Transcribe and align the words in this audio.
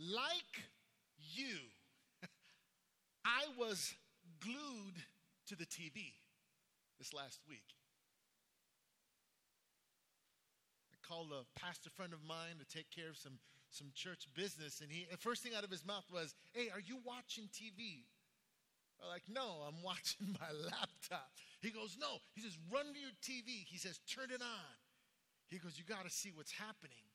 Like 0.00 0.64
you, 1.18 1.58
I 3.24 3.44
was 3.58 3.92
glued 4.40 4.96
to 5.48 5.56
the 5.56 5.66
TV 5.66 6.16
this 6.98 7.12
last 7.12 7.40
week. 7.46 7.76
I 10.94 10.96
called 11.06 11.32
a 11.32 11.44
pastor 11.60 11.90
friend 11.90 12.14
of 12.14 12.24
mine 12.26 12.56
to 12.60 12.64
take 12.64 12.90
care 12.90 13.10
of 13.10 13.18
some, 13.18 13.38
some 13.68 13.88
church 13.94 14.26
business, 14.34 14.80
and 14.80 14.90
he 14.90 15.06
the 15.10 15.18
first 15.18 15.42
thing 15.42 15.52
out 15.54 15.64
of 15.64 15.70
his 15.70 15.84
mouth 15.84 16.04
was, 16.10 16.34
Hey, 16.54 16.70
are 16.72 16.80
you 16.80 16.96
watching 17.04 17.44
TV? 17.52 18.04
I'm 19.02 19.08
like, 19.08 19.24
no, 19.28 19.64
I'm 19.68 19.82
watching 19.84 20.36
my 20.40 20.52
laptop. 20.64 21.28
He 21.60 21.70
goes, 21.70 21.96
no. 22.00 22.20
He 22.34 22.40
says, 22.40 22.56
run 22.72 22.92
to 22.92 23.00
your 23.00 23.16
TV. 23.22 23.64
He 23.68 23.78
says, 23.78 24.00
turn 24.08 24.30
it 24.30 24.42
on. 24.42 24.76
He 25.48 25.58
goes, 25.58 25.78
you 25.78 25.84
got 25.84 26.04
to 26.04 26.10
see 26.10 26.30
what's 26.34 26.52
happening. 26.52 27.09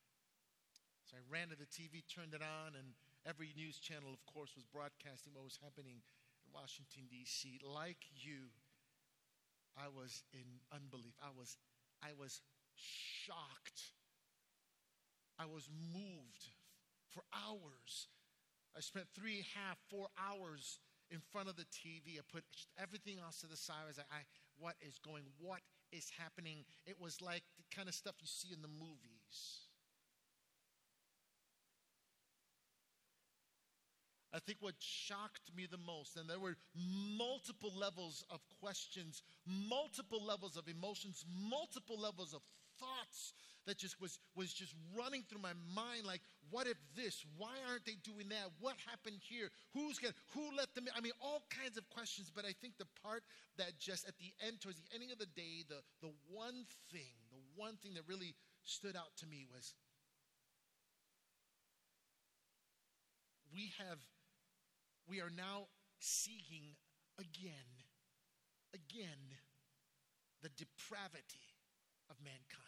So 1.05 1.17
I 1.17 1.23
ran 1.29 1.53
to 1.53 1.57
the 1.57 1.69
TV, 1.69 2.01
turned 2.09 2.33
it 2.33 2.41
on, 2.41 2.73
and 2.73 2.97
every 3.29 3.53
news 3.53 3.77
channel, 3.77 4.09
of 4.09 4.25
course, 4.25 4.57
was 4.57 4.65
broadcasting 4.65 5.37
what 5.37 5.45
was 5.45 5.59
happening 5.61 6.01
in 6.01 6.49
Washington, 6.49 7.05
D.C. 7.09 7.61
Like 7.61 8.01
you, 8.09 8.49
I 9.77 9.85
was 9.85 10.23
in 10.33 10.65
unbelief. 10.73 11.13
I 11.21 11.29
was, 11.29 11.57
I 12.01 12.17
was 12.17 12.41
shocked. 12.73 13.93
I 15.37 15.45
was 15.45 15.69
moved 15.93 16.49
for 17.13 17.21
hours. 17.29 18.09
I 18.75 18.81
spent 18.81 19.05
three, 19.13 19.45
half, 19.53 19.77
four 19.89 20.07
hours 20.17 20.79
in 21.11 21.19
front 21.31 21.49
of 21.49 21.55
the 21.55 21.69
TV. 21.69 22.17
I 22.17 22.25
put 22.31 22.43
everything 22.81 23.19
else 23.21 23.41
to 23.41 23.47
the 23.47 23.57
side. 23.57 23.85
I 23.85 23.87
was 23.87 23.97
like, 23.97 24.09
I, 24.11 24.25
what 24.57 24.75
is 24.81 24.97
going, 24.97 25.23
what 25.37 25.61
is 25.91 26.09
happening? 26.17 26.65
It 26.85 26.99
was 26.99 27.21
like 27.21 27.43
the 27.57 27.75
kind 27.75 27.87
of 27.87 27.93
stuff 27.93 28.15
you 28.21 28.27
see 28.27 28.49
in 28.53 28.61
the 28.61 28.71
movies. 28.71 29.64
I 34.35 34.39
think 34.39 34.57
what 34.59 34.75
shocked 34.79 35.55
me 35.55 35.65
the 35.69 35.77
most, 35.77 36.17
and 36.17 36.29
there 36.29 36.39
were 36.39 36.57
multiple 36.75 37.71
levels 37.73 38.25
of 38.29 38.41
questions, 38.59 39.23
multiple 39.45 40.21
levels 40.21 40.57
of 40.57 40.67
emotions, 40.67 41.23
multiple 41.49 41.97
levels 41.97 42.33
of 42.33 42.41
thoughts 42.77 43.31
that 43.65 43.77
just 43.77 43.99
was, 44.01 44.19
was 44.35 44.53
just 44.53 44.75
running 44.95 45.23
through 45.23 45.41
my 45.41 45.53
mind 45.73 46.05
like, 46.05 46.19
what 46.51 46.67
if 46.67 46.75
this? 46.95 47.25
Why 47.37 47.55
aren't 47.69 47.85
they 47.85 47.95
doing 48.03 48.27
that? 48.29 48.51
What 48.59 48.75
happened 48.85 49.17
here? 49.21 49.49
Who's 49.73 49.97
gonna, 49.99 50.13
who 50.33 50.51
let 50.55 50.75
them 50.75 50.85
in? 50.85 50.93
I 50.95 51.01
mean, 51.01 51.15
all 51.21 51.41
kinds 51.49 51.77
of 51.77 51.87
questions, 51.89 52.29
but 52.29 52.43
I 52.43 52.51
think 52.61 52.77
the 52.77 52.91
part 53.01 53.23
that 53.57 53.79
just 53.79 54.05
at 54.05 54.17
the 54.19 54.33
end, 54.45 54.59
towards 54.59 54.77
the 54.77 54.93
ending 54.93 55.11
of 55.11 55.17
the 55.17 55.31
day, 55.31 55.63
the, 55.69 55.79
the 56.01 56.11
one 56.29 56.67
thing, 56.91 57.15
the 57.31 57.41
one 57.55 57.77
thing 57.81 57.93
that 57.95 58.03
really 58.05 58.35
stood 58.65 58.95
out 58.95 59.15
to 59.23 59.27
me 59.27 59.47
was 59.49 59.73
we 63.55 63.71
have, 63.79 63.99
we 65.07 65.21
are 65.21 65.31
now 65.35 65.67
seeing 65.99 66.75
again, 67.19 67.83
again, 68.73 69.37
the 70.41 70.49
depravity 70.49 71.55
of 72.09 72.17
mankind. 72.23 72.65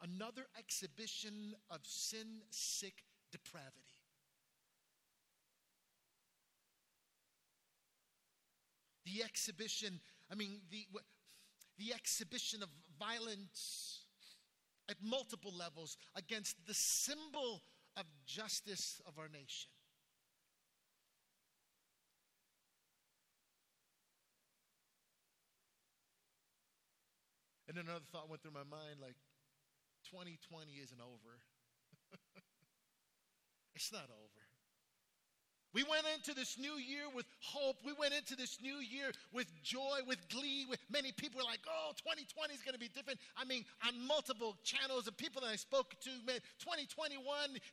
Another 0.00 0.46
exhibition 0.58 1.54
of 1.70 1.80
sin 1.82 2.42
sick 2.50 3.04
depravity. 3.32 3.74
The 9.04 9.22
exhibition, 9.24 10.00
I 10.30 10.34
mean, 10.34 10.60
the, 10.70 10.86
the 11.78 11.94
exhibition 11.94 12.62
of 12.62 12.68
violence 12.98 14.00
at 14.88 14.96
multiple 15.02 15.52
levels 15.56 15.96
against 16.14 16.56
the 16.66 16.74
symbol 16.74 17.62
of 17.96 18.04
justice 18.26 19.00
of 19.06 19.18
our 19.18 19.28
nation. 19.28 19.70
And 27.68 27.76
then 27.76 27.84
another 27.84 28.08
thought 28.10 28.28
went 28.32 28.40
through 28.40 28.56
my 28.56 28.64
mind 28.64 28.96
like, 29.00 29.16
2020 30.08 30.72
isn't 30.72 31.00
over. 31.00 31.32
it's 33.76 33.92
not 33.92 34.08
over. 34.08 34.42
We 35.76 35.84
went 35.84 36.08
into 36.16 36.32
this 36.32 36.56
new 36.56 36.80
year 36.80 37.04
with 37.14 37.26
hope. 37.44 37.76
We 37.84 37.92
went 37.92 38.14
into 38.14 38.34
this 38.34 38.56
new 38.62 38.80
year 38.80 39.12
with 39.32 39.52
joy, 39.62 40.00
with 40.08 40.16
glee. 40.30 40.64
With 40.64 40.80
many 40.88 41.12
people 41.12 41.38
were 41.38 41.44
like, 41.44 41.60
"Oh, 41.68 41.92
2020 42.00 42.54
is 42.54 42.62
going 42.62 42.72
to 42.72 42.80
be 42.80 42.88
different." 42.88 43.20
I 43.36 43.44
mean, 43.44 43.66
on 43.86 43.92
multiple 44.06 44.56
channels 44.64 45.06
of 45.06 45.16
people 45.18 45.42
that 45.42 45.48
I 45.52 45.56
spoke 45.56 45.92
to, 46.00 46.10
man, 46.24 46.40
2021 46.58 47.20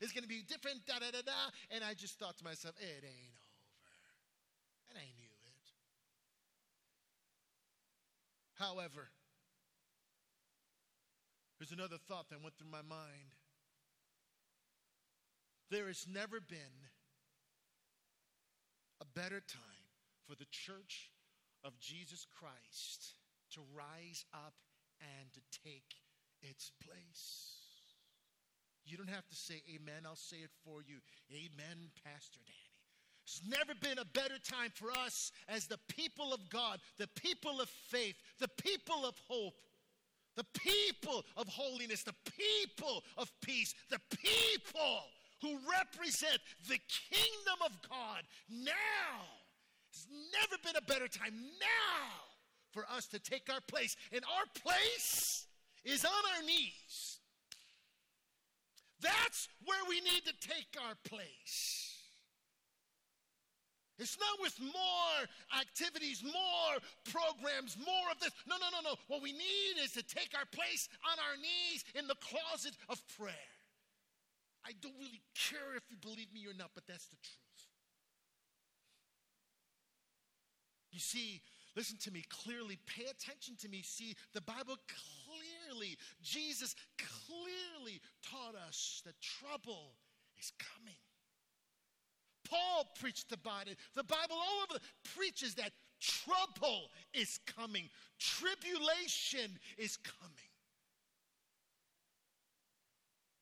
is 0.02 0.12
going 0.12 0.24
to 0.24 0.30
be 0.30 0.44
different. 0.44 0.86
Da 0.86 1.00
da 1.00 1.10
da 1.10 1.24
da. 1.24 1.40
And 1.72 1.86
I 1.86 1.94
just 1.94 2.20
thought 2.20 2.36
to 2.38 2.44
myself, 2.44 2.76
"It 2.84 3.08
ain't 3.08 3.40
over," 3.40 3.96
and 4.92 5.00
I 5.00 5.08
knew 5.16 5.32
it. 5.32 5.72
However, 8.60 9.10
there's 11.66 11.80
another 11.80 11.98
thought 12.08 12.30
that 12.30 12.42
went 12.44 12.56
through 12.58 12.70
my 12.70 12.84
mind. 12.88 13.34
There 15.72 15.88
has 15.88 16.06
never 16.12 16.40
been 16.40 16.78
a 19.02 19.06
better 19.20 19.40
time 19.40 19.90
for 20.28 20.36
the 20.36 20.46
church 20.52 21.10
of 21.64 21.80
Jesus 21.80 22.28
Christ 22.38 23.16
to 23.54 23.62
rise 23.76 24.26
up 24.34 24.54
and 25.02 25.34
to 25.34 25.40
take 25.64 25.96
its 26.44 26.72
place. 26.86 27.56
You 28.86 28.98
don't 28.98 29.10
have 29.10 29.28
to 29.28 29.36
say 29.36 29.64
amen, 29.74 30.06
I'll 30.06 30.16
say 30.16 30.38
it 30.38 30.52
for 30.64 30.82
you. 30.86 30.98
Amen, 31.32 31.90
Pastor 32.04 32.40
Danny. 32.46 32.60
There's 33.26 33.42
never 33.58 33.74
been 33.82 33.98
a 33.98 34.06
better 34.06 34.38
time 34.38 34.70
for 34.76 34.92
us 34.92 35.32
as 35.50 35.66
the 35.66 35.80
people 35.88 36.32
of 36.32 36.48
God, 36.52 36.80
the 37.00 37.10
people 37.16 37.60
of 37.60 37.70
faith, 37.70 38.16
the 38.40 38.50
people 38.50 39.04
of 39.04 39.16
hope 39.28 39.56
the 40.36 40.46
people 40.54 41.24
of 41.38 41.48
holiness, 41.48 42.04
the 42.04 42.16
people 42.38 43.04
of 43.18 43.32
peace, 43.42 43.74
the 43.90 44.00
people 44.10 45.04
who 45.42 45.58
represent 45.80 46.40
the 46.68 46.80
kingdom 47.10 47.60
of 47.66 47.72
God 47.90 48.24
now. 48.50 49.26
There's 49.92 50.08
never 50.42 50.62
been 50.64 50.76
a 50.76 50.86
better 50.86 51.08
time 51.08 51.36
now 51.60 52.12
for 52.72 52.86
us 52.92 53.08
to 53.08 53.20
take 53.20 53.50
our 53.52 53.62
place. 53.62 53.96
And 54.12 54.22
our 54.26 54.46
place 54.62 55.46
is 55.84 56.04
on 56.04 56.12
our 56.36 56.44
knees. 56.44 57.20
That's 59.02 59.48
where 59.66 59.84
we 59.88 60.02
need 60.02 60.26
to 60.26 60.34
take 60.48 60.76
our 60.86 60.96
place. 61.04 61.95
It's 63.98 64.18
not 64.20 64.42
with 64.42 64.60
more 64.60 65.18
activities, 65.60 66.22
more 66.22 66.74
programs, 67.08 67.78
more 67.80 68.12
of 68.12 68.20
this. 68.20 68.32
No, 68.48 68.58
no, 68.60 68.68
no, 68.72 68.82
no. 68.84 68.96
What 69.08 69.22
we 69.22 69.32
need 69.32 69.80
is 69.82 69.92
to 69.94 70.04
take 70.04 70.36
our 70.36 70.46
place 70.52 70.90
on 71.08 71.18
our 71.20 71.38
knees 71.38 71.86
in 71.96 72.08
the 72.08 72.20
closet 72.20 72.76
of 72.90 73.02
prayer. 73.18 73.56
I 74.66 74.72
don't 74.82 74.98
really 75.00 75.22
care 75.34 75.78
if 75.78 75.84
you 75.90 75.96
believe 75.96 76.34
me 76.34 76.46
or 76.48 76.54
not, 76.58 76.72
but 76.76 76.84
that's 76.88 77.08
the 77.08 77.18
truth. 77.24 77.70
You 80.92 81.00
see, 81.00 81.42
listen 81.76 81.98
to 82.04 82.12
me 82.12 82.24
clearly, 82.30 82.80
pay 82.88 83.06
attention 83.06 83.56
to 83.62 83.70
me. 83.70 83.82
See, 83.84 84.16
the 84.34 84.42
Bible 84.42 84.76
clearly, 84.88 85.98
Jesus 86.22 86.76
clearly 86.98 88.02
taught 88.24 88.56
us 88.68 89.04
that 89.06 89.16
trouble 89.22 89.94
is 90.40 90.52
coming. 90.58 90.96
Paul 92.50 92.88
preached 93.00 93.32
about 93.32 93.68
it. 93.68 93.78
The 93.96 94.04
Bible 94.04 94.36
all 94.36 94.64
over 94.70 94.80
preaches 95.16 95.56
that 95.56 95.72
trouble 96.00 96.92
is 97.14 97.40
coming, 97.58 97.90
tribulation 98.20 99.60
is 99.78 99.98
coming. 99.98 100.52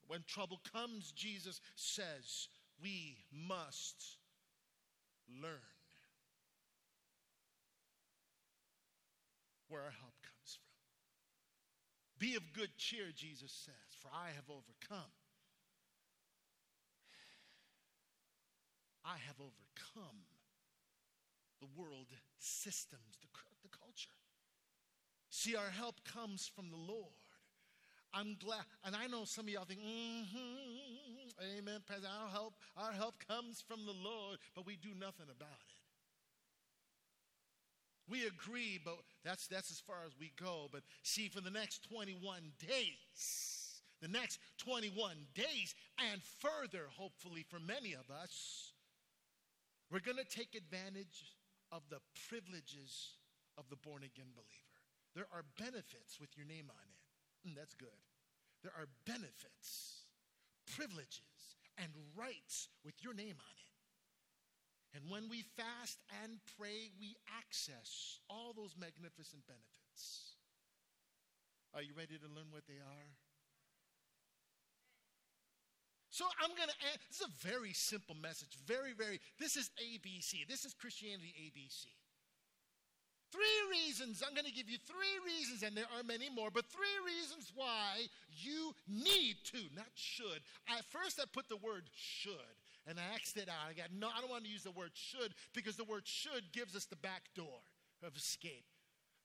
When 0.08 0.24
trouble 0.28 0.60
comes, 0.72 1.12
Jesus 1.12 1.60
says, 1.76 2.48
we 2.82 3.18
must 3.32 4.18
learn 5.42 5.60
where 9.70 9.82
our 9.82 9.94
help 10.00 10.14
comes 10.22 10.58
from. 10.60 12.20
Be 12.20 12.36
of 12.36 12.44
good 12.54 12.70
cheer, 12.78 13.06
Jesus 13.16 13.52
says, 13.52 13.98
for 14.02 14.10
I 14.14 14.28
have 14.36 14.50
overcome 14.50 15.10
I 19.06 19.18
have 19.28 19.36
overcome 19.40 20.20
the 21.60 21.68
world 21.76 22.08
systems, 22.40 23.18
the, 23.22 23.28
the 23.64 23.70
culture. 23.78 24.18
See, 25.30 25.56
our 25.56 25.70
help 25.70 25.96
comes 26.06 26.50
from 26.54 26.70
the 26.70 26.78
Lord. 26.78 27.12
I'm 28.14 28.38
glad, 28.40 28.62
and 28.86 28.96
I 28.96 29.08
know 29.08 29.26
some 29.26 29.46
of 29.46 29.50
y'all 29.52 29.66
think, 29.66 29.80
mm-hmm, 29.80 31.58
amen, 31.58 31.80
Pastor, 31.88 32.08
our 32.22 32.30
help, 32.30 32.54
our 32.78 32.92
help 32.92 33.16
comes 33.28 33.64
from 33.68 33.86
the 33.88 33.94
Lord, 33.94 34.38
but 34.56 34.68
we 34.68 34.76
do 34.76 34.90
nothing 35.00 35.26
about 35.26 35.50
it. 35.50 35.74
We 38.08 38.28
agree, 38.28 38.80
but 38.84 38.98
that's, 39.24 39.48
that's 39.48 39.72
as 39.72 39.80
far 39.80 40.06
as 40.06 40.12
we 40.20 40.32
go. 40.40 40.68
But 40.72 40.82
see, 41.02 41.30
for 41.30 41.42
the 41.42 41.50
next 41.50 41.90
21 41.90 42.42
days, 42.60 43.82
the 44.02 44.08
next 44.10 44.40
21 44.58 45.16
days, 45.34 45.74
and 46.12 46.22
further, 46.40 46.86
hopefully, 46.96 47.46
for 47.50 47.60
many 47.60 47.94
of 47.94 48.12
us, 48.12 48.73
we're 49.94 50.02
going 50.02 50.18
to 50.18 50.26
take 50.26 50.58
advantage 50.58 51.38
of 51.70 51.86
the 51.94 52.02
privileges 52.26 53.22
of 53.62 53.70
the 53.70 53.78
born 53.78 54.02
again 54.02 54.34
believer. 54.34 54.82
There 55.14 55.30
are 55.30 55.46
benefits 55.62 56.18
with 56.18 56.34
your 56.34 56.50
name 56.50 56.74
on 56.74 56.86
it. 56.90 57.02
Mm, 57.46 57.54
that's 57.54 57.78
good. 57.78 58.02
There 58.66 58.74
are 58.74 58.90
benefits, 59.06 60.10
privileges, 60.66 61.62
and 61.78 61.94
rights 62.18 62.74
with 62.82 62.98
your 63.06 63.14
name 63.14 63.38
on 63.38 63.56
it. 63.62 63.74
And 64.98 65.14
when 65.14 65.30
we 65.30 65.46
fast 65.54 66.02
and 66.26 66.42
pray, 66.58 66.90
we 66.98 67.14
access 67.30 68.18
all 68.30 68.54
those 68.58 68.74
magnificent 68.74 69.46
benefits. 69.46 70.34
Are 71.78 71.86
you 71.86 71.94
ready 71.94 72.18
to 72.18 72.30
learn 72.34 72.50
what 72.50 72.66
they 72.66 72.82
are? 72.82 73.10
So 76.14 76.30
I'm 76.38 76.54
going 76.54 76.70
to 76.70 76.78
this 77.10 77.22
is 77.22 77.26
a 77.26 77.48
very 77.48 77.74
simple 77.74 78.14
message. 78.14 78.54
Very, 78.68 78.94
very, 78.94 79.18
this 79.42 79.58
is 79.58 79.72
ABC. 79.82 80.46
This 80.48 80.64
is 80.64 80.78
Christianity 80.78 81.34
ABC. 81.42 81.90
Three 83.34 83.62
reasons, 83.74 84.22
I'm 84.22 84.36
going 84.36 84.46
to 84.46 84.54
give 84.54 84.70
you 84.70 84.78
three 84.78 85.18
reasons, 85.26 85.64
and 85.64 85.76
there 85.76 85.90
are 85.98 86.04
many 86.06 86.30
more, 86.30 86.54
but 86.54 86.70
three 86.70 87.02
reasons 87.02 87.52
why 87.56 88.06
you 88.30 88.76
need 88.88 89.38
to, 89.58 89.58
not 89.74 89.90
should. 89.96 90.46
At 90.70 90.86
first, 90.86 91.20
I 91.20 91.26
put 91.34 91.50
the 91.50 91.58
word 91.58 91.90
should, 91.96 92.62
and 92.86 93.00
I 93.00 93.16
axed 93.16 93.38
it 93.38 93.50
out. 93.50 93.66
I 93.68 93.74
got, 93.74 93.90
no, 93.90 94.06
I 94.16 94.22
don't 94.22 94.30
want 94.30 94.44
to 94.46 94.52
use 94.52 94.62
the 94.62 94.78
word 94.78 94.92
should 94.94 95.34
because 95.56 95.78
the 95.78 95.90
word 95.90 96.06
should 96.06 96.54
gives 96.54 96.76
us 96.76 96.86
the 96.86 96.96
back 97.02 97.24
door 97.34 97.66
of 98.06 98.16
escape. 98.16 98.70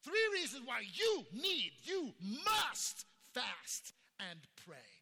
Three 0.02 0.26
reasons 0.32 0.64
why 0.64 0.88
you 0.88 1.26
need, 1.34 1.72
you 1.84 2.14
must 2.46 3.04
fast 3.34 3.92
and 4.18 4.40
pray. 4.64 4.97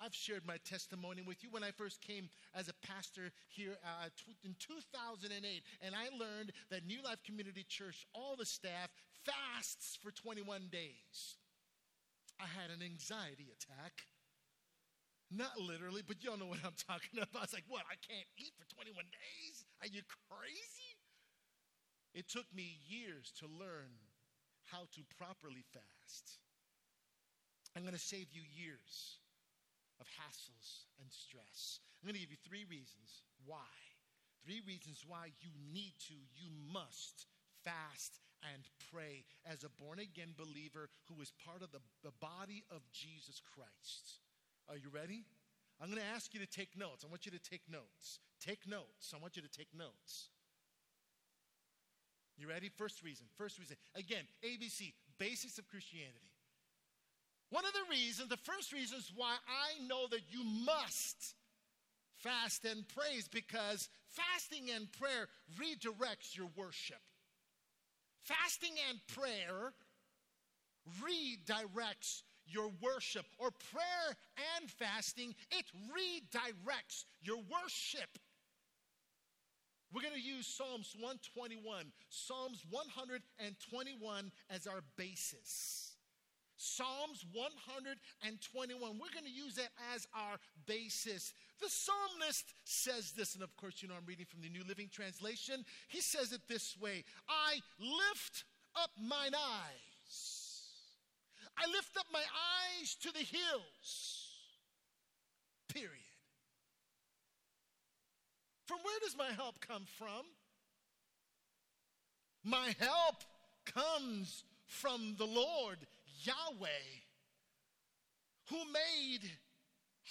I've 0.00 0.14
shared 0.14 0.46
my 0.46 0.56
testimony 0.64 1.20
with 1.20 1.42
you 1.44 1.50
when 1.50 1.62
I 1.62 1.72
first 1.72 2.00
came 2.00 2.30
as 2.54 2.68
a 2.68 2.86
pastor 2.86 3.32
here 3.48 3.76
uh, 3.84 4.08
in 4.42 4.56
2008, 4.58 5.62
and 5.82 5.94
I 5.94 6.08
learned 6.16 6.52
that 6.70 6.86
New 6.86 7.02
Life 7.04 7.22
Community 7.22 7.64
Church, 7.68 8.06
all 8.14 8.34
the 8.36 8.46
staff, 8.46 8.88
fasts 9.24 9.98
for 10.02 10.10
21 10.10 10.68
days. 10.72 11.36
I 12.40 12.48
had 12.48 12.70
an 12.72 12.82
anxiety 12.82 13.52
attack. 13.52 13.92
Not 15.30 15.60
literally, 15.60 16.02
but 16.02 16.24
y'all 16.24 16.38
know 16.38 16.48
what 16.48 16.64
I'm 16.64 16.78
talking 16.88 17.20
about. 17.20 17.36
I 17.36 17.40
was 17.44 17.52
like, 17.52 17.68
what? 17.68 17.84
I 17.84 18.00
can't 18.00 18.26
eat 18.38 18.56
for 18.56 18.64
21 18.74 18.96
days? 18.96 19.64
Are 19.84 19.86
you 19.86 20.00
crazy? 20.32 20.96
It 22.14 22.26
took 22.26 22.48
me 22.56 22.80
years 22.88 23.30
to 23.38 23.46
learn 23.46 23.94
how 24.64 24.88
to 24.96 25.02
properly 25.18 25.62
fast. 25.70 26.40
I'm 27.76 27.82
going 27.82 27.94
to 27.94 28.00
save 28.00 28.26
you 28.32 28.42
years 28.50 29.20
of 30.00 30.08
hassles 30.16 30.88
and 30.98 31.12
stress. 31.12 31.80
I'm 32.00 32.08
going 32.08 32.16
to 32.16 32.24
give 32.24 32.32
you 32.32 32.42
three 32.42 32.64
reasons 32.64 33.22
why. 33.44 33.70
Three 34.44 34.64
reasons 34.66 35.04
why 35.06 35.36
you 35.44 35.52
need 35.72 35.94
to, 36.08 36.16
you 36.16 36.48
must 36.72 37.28
fast 37.62 38.18
and 38.40 38.64
pray 38.90 39.24
as 39.44 39.64
a 39.64 39.72
born 39.76 40.00
again 40.00 40.32
believer 40.32 40.88
who 41.08 41.20
is 41.20 41.32
part 41.44 41.60
of 41.60 41.72
the, 41.72 41.84
the 42.02 42.16
body 42.20 42.64
of 42.72 42.80
Jesus 42.90 43.40
Christ. 43.44 44.24
Are 44.68 44.80
you 44.80 44.88
ready? 44.88 45.28
I'm 45.80 45.88
going 45.88 46.00
to 46.00 46.14
ask 46.16 46.32
you 46.32 46.40
to 46.40 46.48
take 46.48 46.76
notes. 46.76 47.04
I 47.04 47.08
want 47.12 47.26
you 47.26 47.32
to 47.32 47.42
take 47.42 47.62
notes. 47.68 48.20
Take 48.40 48.66
notes. 48.66 49.12
I 49.14 49.20
want 49.20 49.36
you 49.36 49.42
to 49.42 49.52
take 49.52 49.68
notes. 49.76 50.32
You 52.36 52.48
ready? 52.48 52.70
First 52.70 53.02
reason. 53.02 53.26
First 53.36 53.58
reason. 53.58 53.76
Again, 53.94 54.24
ABC, 54.44 54.92
basics 55.18 55.58
of 55.58 55.68
Christianity. 55.68 56.29
One 57.50 57.64
of 57.64 57.72
the 57.72 57.90
reasons, 57.90 58.28
the 58.28 58.36
first 58.36 58.72
reasons 58.72 59.12
why 59.14 59.34
I 59.46 59.84
know 59.86 60.06
that 60.10 60.22
you 60.30 60.44
must 60.44 61.34
fast 62.18 62.64
and 62.64 62.86
praise 62.88 63.28
because 63.28 63.88
fasting 64.08 64.70
and 64.74 64.90
prayer 64.92 65.26
redirects 65.58 66.36
your 66.36 66.48
worship. 66.56 67.00
Fasting 68.22 68.74
and 68.88 69.00
prayer 69.08 69.72
redirects 71.02 72.22
your 72.46 72.70
worship, 72.80 73.26
or 73.38 73.50
prayer 73.72 74.16
and 74.58 74.70
fasting, 74.70 75.34
it 75.50 75.66
redirects 75.94 77.04
your 77.22 77.36
worship. 77.36 78.18
We're 79.92 80.02
going 80.02 80.14
to 80.14 80.20
use 80.20 80.46
Psalms 80.46 80.94
121, 80.98 81.92
Psalms 82.08 82.64
121 82.70 84.32
as 84.50 84.66
our 84.66 84.82
basis. 84.96 85.89
Psalms 86.62 87.24
121. 87.32 88.92
We're 88.92 89.14
going 89.14 89.24
to 89.24 89.30
use 89.30 89.54
that 89.54 89.70
as 89.94 90.06
our 90.14 90.36
basis. 90.66 91.32
The 91.58 91.70
psalmist 91.70 92.52
says 92.64 93.12
this, 93.12 93.34
and 93.34 93.42
of 93.42 93.56
course, 93.56 93.80
you 93.80 93.88
know, 93.88 93.94
I'm 93.96 94.04
reading 94.04 94.26
from 94.26 94.42
the 94.42 94.50
New 94.50 94.62
Living 94.68 94.90
Translation. 94.92 95.64
He 95.88 96.02
says 96.02 96.32
it 96.32 96.42
this 96.50 96.76
way 96.78 97.04
I 97.30 97.60
lift 97.80 98.44
up 98.76 98.90
mine 99.00 99.32
eyes. 99.34 100.50
I 101.56 101.66
lift 101.72 101.96
up 101.98 102.06
my 102.12 102.20
eyes 102.20 102.94
to 102.96 103.10
the 103.10 103.20
hills. 103.20 104.28
Period. 105.72 105.90
From 108.66 108.80
where 108.82 109.00
does 109.02 109.16
my 109.16 109.32
help 109.34 109.60
come 109.66 109.86
from? 109.96 110.26
My 112.44 112.74
help 112.78 113.24
comes 113.64 114.44
from 114.66 115.16
the 115.18 115.26
Lord 115.26 115.78
Yahweh, 116.24 117.02
who 118.48 118.56
made 118.72 119.30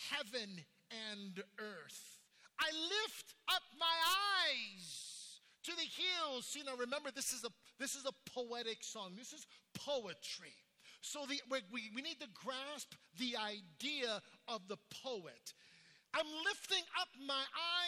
heaven 0.09 0.65
and 1.11 1.44
earth. 1.59 2.19
I 2.59 2.71
lift 2.71 3.33
up 3.53 3.63
my 3.79 3.85
eyes 4.50 5.39
to 5.63 5.71
the 5.71 5.81
hills. 5.81 6.56
You 6.57 6.63
know, 6.63 6.75
remember 6.77 7.09
this 7.11 7.33
is 7.33 7.44
a 7.44 7.50
this 7.79 7.95
is 7.95 8.06
a 8.06 8.29
poetic 8.29 8.83
song. 8.83 9.13
This 9.17 9.33
is 9.33 9.45
poetry. 9.73 10.56
So 11.01 11.25
the, 11.27 11.39
we, 11.50 11.61
we 11.95 12.01
need 12.01 12.19
to 12.19 12.27
grasp 12.33 12.94
the 13.17 13.38
idea 13.38 14.21
of 14.47 14.67
the 14.67 14.77
poet. 15.03 15.53
I'm 16.13 16.25
lifting 16.44 16.83
up 17.00 17.07
my 17.27 17.44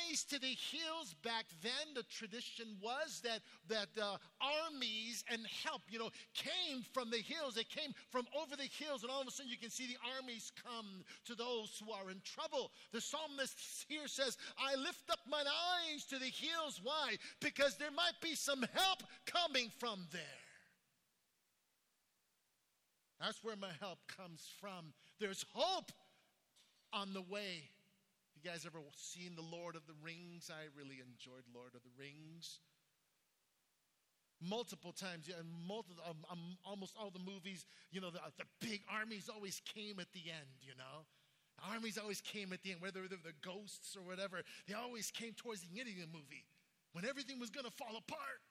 eyes 0.08 0.24
to 0.26 0.40
the 0.40 0.56
hills. 0.70 1.16
Back 1.24 1.46
then, 1.64 1.96
the 1.96 2.04
tradition 2.04 2.78
was 2.80 3.22
that, 3.24 3.42
that 3.68 3.90
uh, 4.00 4.18
armies 4.40 5.24
and 5.32 5.42
help, 5.66 5.82
you 5.90 5.98
know, 5.98 6.12
came 6.36 6.84
from 6.94 7.10
the 7.10 7.18
hills. 7.18 7.56
They 7.56 7.64
came 7.64 7.94
from 8.10 8.28
over 8.40 8.56
the 8.56 8.70
hills, 8.78 9.02
and 9.02 9.12
all 9.12 9.22
of 9.22 9.28
a 9.28 9.32
sudden 9.32 9.52
you 9.52 9.58
can 9.58 9.72
see 9.72 9.88
the 9.88 9.98
armies 10.18 10.52
come 10.64 11.04
to 11.26 11.36
those 11.36 11.82
who 11.84 11.92
are 11.92 12.12
in 12.12 12.22
trouble. 12.24 12.72
The 12.92 13.02
psalmist 13.02 13.58
here 13.88 14.08
says, 14.08 14.38
I 14.58 14.76
lift 14.76 15.10
up 15.10 15.20
mine 15.28 15.48
eyes 15.48 16.06
to 16.06 16.20
the 16.20 16.30
hills. 16.30 16.80
Why? 16.84 17.16
Because 17.40 17.76
there 17.78 17.92
might 17.92 18.22
be 18.22 18.36
some 18.36 18.64
help 18.76 19.02
coming 19.26 19.72
from 19.80 20.06
there. 20.12 20.22
That's 23.20 23.44
where 23.44 23.56
my 23.56 23.72
help 23.80 24.00
comes 24.08 24.48
from. 24.60 24.94
There's 25.20 25.46
hope 25.54 25.92
on 26.94 27.14
the 27.14 27.22
way 27.22 27.70
you 28.44 28.50
guys 28.50 28.66
ever 28.66 28.80
seen 28.96 29.36
The 29.36 29.46
Lord 29.46 29.76
of 29.76 29.86
the 29.86 29.94
Rings? 30.04 30.50
I 30.50 30.66
really 30.78 30.98
enjoyed 30.98 31.46
Lord 31.54 31.76
of 31.76 31.82
the 31.84 31.94
Rings. 31.98 32.60
Multiple 34.42 34.92
times, 34.92 35.28
yeah, 35.28 35.36
multiple, 35.68 36.02
um, 36.10 36.26
um, 36.32 36.58
almost 36.66 36.96
all 37.00 37.12
the 37.12 37.22
movies, 37.22 37.66
you 37.92 38.02
know, 38.02 38.10
the, 38.10 38.20
the 38.40 38.46
big 38.60 38.82
armies 38.90 39.30
always 39.30 39.62
came 39.76 40.00
at 40.00 40.12
the 40.14 40.32
end, 40.34 40.58
you 40.62 40.74
know. 40.78 41.06
The 41.60 41.76
armies 41.76 42.00
always 42.00 42.22
came 42.22 42.52
at 42.52 42.64
the 42.64 42.72
end, 42.72 42.82
whether 42.82 43.06
they're 43.06 43.22
the 43.22 43.38
ghosts 43.46 43.96
or 43.96 44.02
whatever, 44.02 44.42
they 44.68 44.74
always 44.74 45.12
came 45.12 45.34
towards 45.34 45.62
the 45.62 45.80
end 45.80 45.90
of 45.90 45.96
the 45.96 46.10
movie 46.10 46.50
when 46.94 47.06
everything 47.06 47.40
was 47.40 47.52
going 47.52 47.66
to 47.66 47.72
fall 47.72 47.94
apart. 47.96 48.42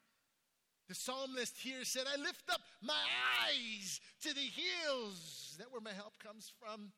The 0.87 0.95
psalmist 0.95 1.59
here 1.59 1.83
said, 1.83 2.05
I 2.07 2.21
lift 2.21 2.47
up 2.53 2.61
my 2.83 3.03
eyes 3.47 4.01
to 4.23 4.35
the 4.35 4.41
hills. 4.41 5.57
That 5.59 5.73
where 5.73 5.81
my 5.81 5.93
help 5.93 6.19
comes 6.23 6.53
from? 6.63 6.93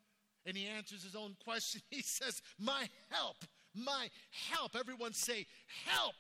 And 0.47 0.57
he 0.57 0.67
answers 0.67 1.03
his 1.03 1.15
own 1.15 1.37
question. 1.45 1.81
He 1.91 2.03
says, 2.03 2.43
My 2.59 2.89
help, 3.11 3.45
my 3.75 4.09
help. 4.51 4.77
Everyone 4.79 5.13
say, 5.13 5.47
Help. 5.87 6.15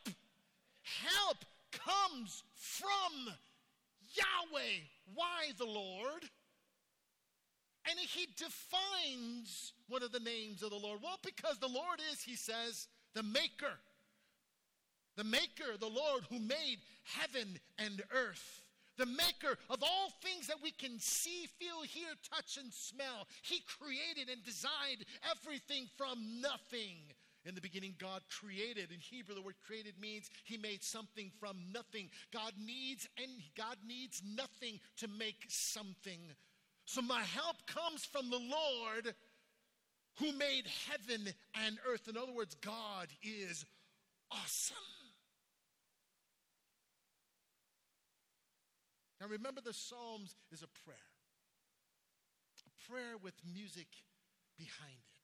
Help 0.82 1.38
comes 1.70 2.42
from 2.54 3.32
Yahweh. 4.14 4.80
Why 5.14 5.52
the 5.56 5.64
Lord? 5.64 6.24
And 7.88 7.98
he 7.98 8.28
defines 8.36 9.72
one 9.88 10.02
of 10.02 10.12
the 10.12 10.20
names 10.20 10.62
of 10.62 10.70
the 10.70 10.76
Lord. 10.76 11.00
Well, 11.02 11.18
because 11.24 11.58
the 11.58 11.68
Lord 11.68 12.00
is, 12.12 12.22
he 12.22 12.36
says, 12.36 12.86
the 13.14 13.22
maker. 13.22 13.78
The 15.16 15.24
maker, 15.24 15.76
the 15.78 15.88
Lord 15.88 16.24
who 16.30 16.38
made 16.38 16.78
heaven 17.02 17.58
and 17.78 18.02
earth 18.14 18.61
the 18.98 19.06
maker 19.06 19.56
of 19.70 19.82
all 19.82 20.10
things 20.22 20.46
that 20.46 20.62
we 20.62 20.70
can 20.70 20.98
see, 20.98 21.48
feel, 21.58 21.82
hear, 21.82 22.10
touch, 22.34 22.56
and 22.56 22.72
smell. 22.72 23.26
He 23.42 23.62
created 23.78 24.30
and 24.30 24.44
designed 24.44 25.04
everything 25.30 25.86
from 25.96 26.40
nothing. 26.40 26.98
In 27.44 27.54
the 27.56 27.60
beginning, 27.60 27.94
God 27.98 28.22
created. 28.30 28.92
In 28.92 29.00
Hebrew, 29.00 29.34
the 29.34 29.42
word 29.42 29.56
created 29.66 29.94
means 30.00 30.30
He 30.44 30.56
made 30.56 30.82
something 30.84 31.30
from 31.40 31.56
nothing. 31.72 32.10
God 32.32 32.52
needs 32.64 33.08
and 33.20 33.30
God 33.56 33.78
needs 33.86 34.22
nothing 34.24 34.78
to 34.98 35.08
make 35.08 35.44
something. 35.48 36.20
So 36.84 37.02
my 37.02 37.22
help 37.22 37.56
comes 37.66 38.04
from 38.04 38.30
the 38.30 38.38
Lord 38.38 39.14
who 40.18 40.32
made 40.32 40.66
heaven 40.88 41.32
and 41.66 41.78
earth. 41.88 42.06
In 42.08 42.16
other 42.16 42.32
words, 42.32 42.54
God 42.54 43.08
is 43.22 43.64
awesome. 44.30 44.76
Now 49.22 49.28
remember, 49.28 49.60
the 49.60 49.72
Psalms 49.72 50.34
is 50.50 50.62
a 50.62 50.70
prayer, 50.84 50.98
a 52.66 52.90
prayer 52.90 53.14
with 53.22 53.34
music 53.54 53.86
behind 54.58 54.98
it. 54.98 55.20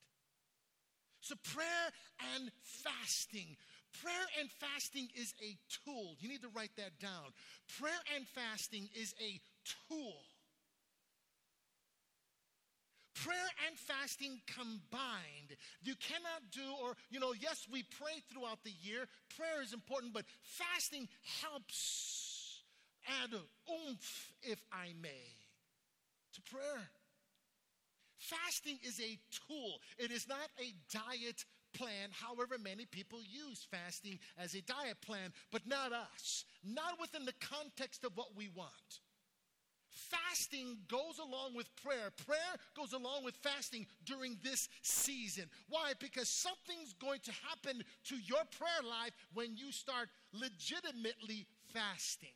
So, 1.19 1.35
prayer 1.53 1.91
and 2.33 2.49
fasting. 2.63 3.57
Prayer 4.01 4.25
and 4.39 4.49
fasting 4.51 5.09
is 5.19 5.33
a 5.43 5.57
tool. 5.83 6.15
You 6.21 6.29
need 6.29 6.41
to 6.43 6.49
write 6.55 6.71
that 6.77 6.97
down. 7.01 7.35
Prayer 7.77 7.99
and 8.15 8.25
fasting 8.25 8.87
is 8.95 9.13
a 9.19 9.41
tool 9.89 10.15
prayer 13.25 13.51
and 13.67 13.77
fasting 13.77 14.39
combined. 14.47 15.59
You 15.81 15.93
cannot 15.99 16.51
do, 16.51 16.63
or, 16.81 16.95
you 17.09 17.19
know, 17.19 17.33
yes, 17.37 17.67
we 17.69 17.83
pray 17.83 18.23
throughout 18.31 18.63
the 18.63 18.71
year. 18.81 19.07
Prayer 19.35 19.61
is 19.61 19.73
important, 19.73 20.13
but 20.13 20.23
fasting 20.41 21.09
helps 21.41 22.28
add 23.07 23.33
oomph, 23.33 24.33
if 24.43 24.61
I 24.71 24.93
may, 25.01 25.33
to 26.33 26.41
prayer. 26.41 26.89
Fasting 28.17 28.79
is 28.83 28.99
a 28.99 29.17
tool, 29.47 29.79
it 29.97 30.11
is 30.11 30.27
not 30.27 30.49
a 30.59 30.73
diet 30.91 31.45
plan, 31.73 32.09
however, 32.11 32.57
many 32.61 32.85
people 32.85 33.19
use 33.23 33.65
fasting 33.69 34.19
as 34.37 34.53
a 34.55 34.61
diet 34.61 34.99
plan, 35.01 35.31
but 35.51 35.67
not 35.67 35.93
us, 35.93 36.45
not 36.63 36.99
within 36.99 37.25
the 37.25 37.33
context 37.39 38.03
of 38.03 38.15
what 38.15 38.35
we 38.35 38.49
want. 38.49 38.99
Fasting 39.89 40.77
goes 40.87 41.19
along 41.19 41.55
with 41.55 41.67
prayer. 41.83 42.11
Prayer 42.25 42.55
goes 42.75 42.93
along 42.93 43.23
with 43.23 43.35
fasting 43.35 43.85
during 44.05 44.37
this 44.43 44.69
season. 44.81 45.45
Why? 45.67 45.93
Because 45.99 46.29
something's 46.29 46.93
going 46.93 47.19
to 47.21 47.31
happen 47.49 47.83
to 48.05 48.15
your 48.15 48.43
prayer 48.57 48.87
life 48.87 49.13
when 49.33 49.57
you 49.57 49.71
start 49.71 50.09
legitimately 50.31 51.47
fasting. 51.73 52.29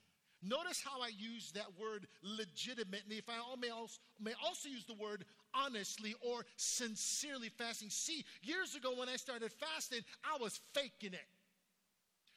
Notice 0.44 0.84
how 0.84 1.02
I 1.02 1.08
use 1.08 1.52
that 1.54 1.68
word 1.80 2.06
legitimately. 2.22 3.18
If 3.18 3.30
I 3.30 3.40
may 3.60 3.70
also, 3.70 4.00
may 4.20 4.34
also 4.46 4.68
use 4.68 4.84
the 4.86 4.94
word 4.94 5.24
honestly 5.54 6.16
or 6.20 6.46
sincerely 6.58 7.50
fasting. 7.50 7.90
See, 7.90 8.26
years 8.42 8.76
ago 8.76 8.94
when 8.98 9.08
I 9.08 9.16
started 9.16 9.52
fasting, 9.54 10.02
I 10.24 10.38
was 10.42 10.60
faking 10.74 11.14
it. 11.14 11.28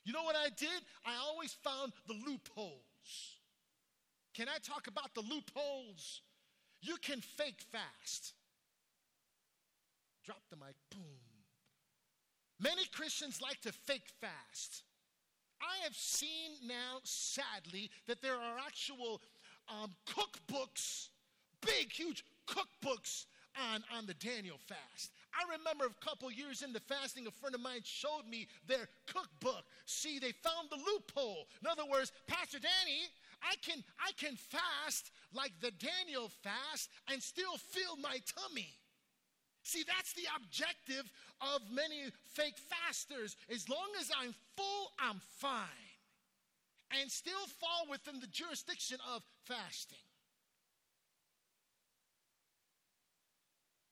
You 0.04 0.12
know 0.12 0.22
what 0.22 0.36
I 0.36 0.50
did? 0.50 0.82
I 1.04 1.16
always 1.26 1.52
found 1.52 1.92
the 2.06 2.14
loopholes. 2.14 2.78
Can 4.34 4.48
I 4.48 4.58
talk 4.58 4.86
about 4.86 5.14
the 5.14 5.22
loopholes? 5.22 6.20
You 6.82 6.96
can 6.98 7.20
fake 7.20 7.62
fast. 7.72 8.34
Drop 10.24 10.42
the 10.50 10.56
mic, 10.56 10.76
boom. 10.90 11.00
Many 12.60 12.86
Christians 12.86 13.40
like 13.42 13.60
to 13.62 13.72
fake 13.72 14.08
fast. 14.20 14.84
I 15.60 15.84
have 15.84 15.94
seen 15.94 16.52
now, 16.66 17.00
sadly, 17.04 17.90
that 18.06 18.22
there 18.22 18.34
are 18.34 18.58
actual 18.64 19.20
um, 19.68 19.90
cookbooks, 20.06 21.08
big, 21.60 21.92
huge 21.92 22.24
cookbooks 22.46 23.26
on, 23.72 23.82
on 23.96 24.06
the 24.06 24.14
Daniel 24.14 24.58
fast. 24.58 25.12
I 25.34 25.56
remember 25.58 25.86
a 25.86 26.04
couple 26.04 26.30
years 26.30 26.62
into 26.62 26.80
fasting, 26.80 27.26
a 27.26 27.30
friend 27.30 27.54
of 27.54 27.60
mine 27.60 27.80
showed 27.84 28.24
me 28.28 28.48
their 28.66 28.88
cookbook. 29.06 29.64
See, 29.84 30.18
they 30.18 30.32
found 30.32 30.70
the 30.70 30.76
loophole. 30.76 31.48
In 31.60 31.66
other 31.66 31.84
words, 31.90 32.12
Pastor 32.26 32.58
Danny, 32.58 33.02
I 33.42 33.56
can, 33.62 33.82
I 34.00 34.12
can 34.12 34.36
fast 34.36 35.10
like 35.32 35.52
the 35.60 35.72
Daniel 35.72 36.30
fast 36.42 36.90
and 37.10 37.22
still 37.22 37.56
fill 37.58 37.96
my 37.96 38.18
tummy. 38.26 38.74
See, 39.66 39.82
that's 39.82 40.12
the 40.12 40.22
objective 40.36 41.10
of 41.40 41.60
many 41.74 42.12
fake 42.22 42.54
fasters. 42.56 43.34
As 43.52 43.68
long 43.68 43.88
as 43.98 44.12
I'm 44.16 44.32
full, 44.56 44.92
I'm 44.96 45.20
fine. 45.40 45.90
And 47.00 47.10
still 47.10 47.44
fall 47.58 47.90
within 47.90 48.20
the 48.20 48.28
jurisdiction 48.28 48.98
of 49.12 49.24
fasting. 49.44 49.98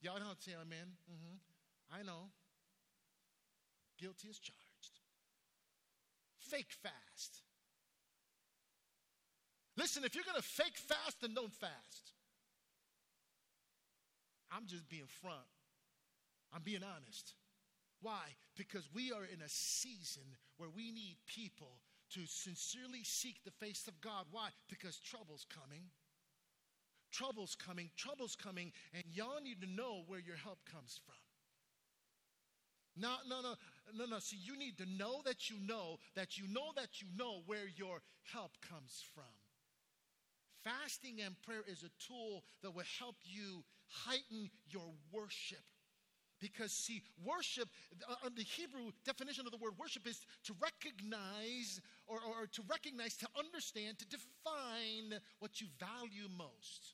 Y'all 0.00 0.20
don't 0.20 0.40
say 0.40 0.52
amen? 0.52 0.94
Mm-hmm. 1.10 1.98
I 1.98 2.04
know. 2.04 2.30
Guilty 3.98 4.28
as 4.30 4.38
charged. 4.38 5.00
Fake 6.38 6.70
fast. 6.70 7.42
Listen, 9.76 10.04
if 10.04 10.14
you're 10.14 10.22
going 10.22 10.36
to 10.36 10.42
fake 10.42 10.76
fast, 10.76 11.20
then 11.20 11.34
don't 11.34 11.52
fast. 11.52 12.12
I'm 14.52 14.68
just 14.68 14.88
being 14.88 15.08
front. 15.20 15.40
I'm 16.54 16.62
being 16.62 16.84
honest. 16.84 17.34
Why? 18.00 18.22
Because 18.56 18.88
we 18.94 19.12
are 19.12 19.24
in 19.24 19.42
a 19.42 19.48
season 19.48 20.22
where 20.56 20.70
we 20.70 20.92
need 20.92 21.16
people 21.26 21.80
to 22.10 22.20
sincerely 22.26 23.02
seek 23.02 23.36
the 23.44 23.50
face 23.50 23.88
of 23.88 24.00
God. 24.00 24.26
Why? 24.30 24.48
Because 24.68 24.98
trouble's 24.98 25.46
coming. 25.52 25.90
Trouble's 27.10 27.54
coming, 27.54 27.90
trouble's 27.96 28.34
coming, 28.34 28.72
and 28.92 29.04
y'all 29.12 29.40
need 29.40 29.60
to 29.60 29.70
know 29.70 30.02
where 30.08 30.18
your 30.18 30.36
help 30.36 30.58
comes 30.70 31.00
from. 31.06 31.14
No, 32.96 33.14
no, 33.28 33.40
no, 33.40 33.54
no, 33.96 34.06
no. 34.06 34.18
See, 34.18 34.36
you 34.36 34.56
need 34.58 34.78
to 34.78 34.86
know 34.86 35.20
that 35.24 35.48
you 35.48 35.56
know 35.64 35.98
that 36.14 36.38
you 36.38 36.44
know 36.48 36.72
that 36.76 37.00
you 37.00 37.08
know 37.16 37.42
where 37.46 37.68
your 37.76 38.02
help 38.32 38.52
comes 38.68 39.04
from. 39.14 39.24
Fasting 40.64 41.20
and 41.24 41.40
prayer 41.42 41.62
is 41.68 41.82
a 41.82 41.90
tool 42.02 42.42
that 42.62 42.74
will 42.74 42.84
help 42.98 43.16
you 43.24 43.64
heighten 43.86 44.50
your 44.66 44.90
worship. 45.12 45.62
Because, 46.44 46.72
see, 46.72 47.02
worship, 47.24 47.70
uh, 48.06 48.28
the 48.36 48.42
Hebrew 48.42 48.90
definition 49.02 49.46
of 49.46 49.50
the 49.50 49.56
word 49.56 49.72
worship 49.78 50.06
is 50.06 50.26
to 50.44 50.52
recognize 50.60 51.80
or, 52.06 52.18
or 52.18 52.46
to 52.52 52.62
recognize, 52.68 53.16
to 53.16 53.28
understand, 53.38 53.98
to 53.98 54.04
define 54.04 55.22
what 55.38 55.62
you 55.62 55.68
value 55.80 56.28
most. 56.36 56.92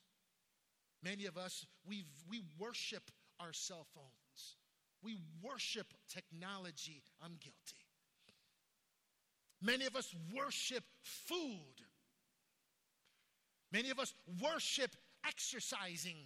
Many 1.03 1.25
of 1.25 1.35
us, 1.35 1.65
we 1.85 2.05
we 2.29 2.43
worship 2.57 3.11
our 3.41 3.51
cell 3.51 3.85
phones, 3.93 4.55
we 5.03 5.17
worship 5.43 5.87
technology. 6.07 7.03
I'm 7.21 7.35
guilty. 7.41 7.83
Many 9.61 9.85
of 9.85 9.97
us 9.97 10.15
worship 10.33 10.85
food. 11.03 11.83
Many 13.73 13.89
of 13.89 13.99
us 13.99 14.13
worship 14.41 14.95
exercising. 15.27 16.23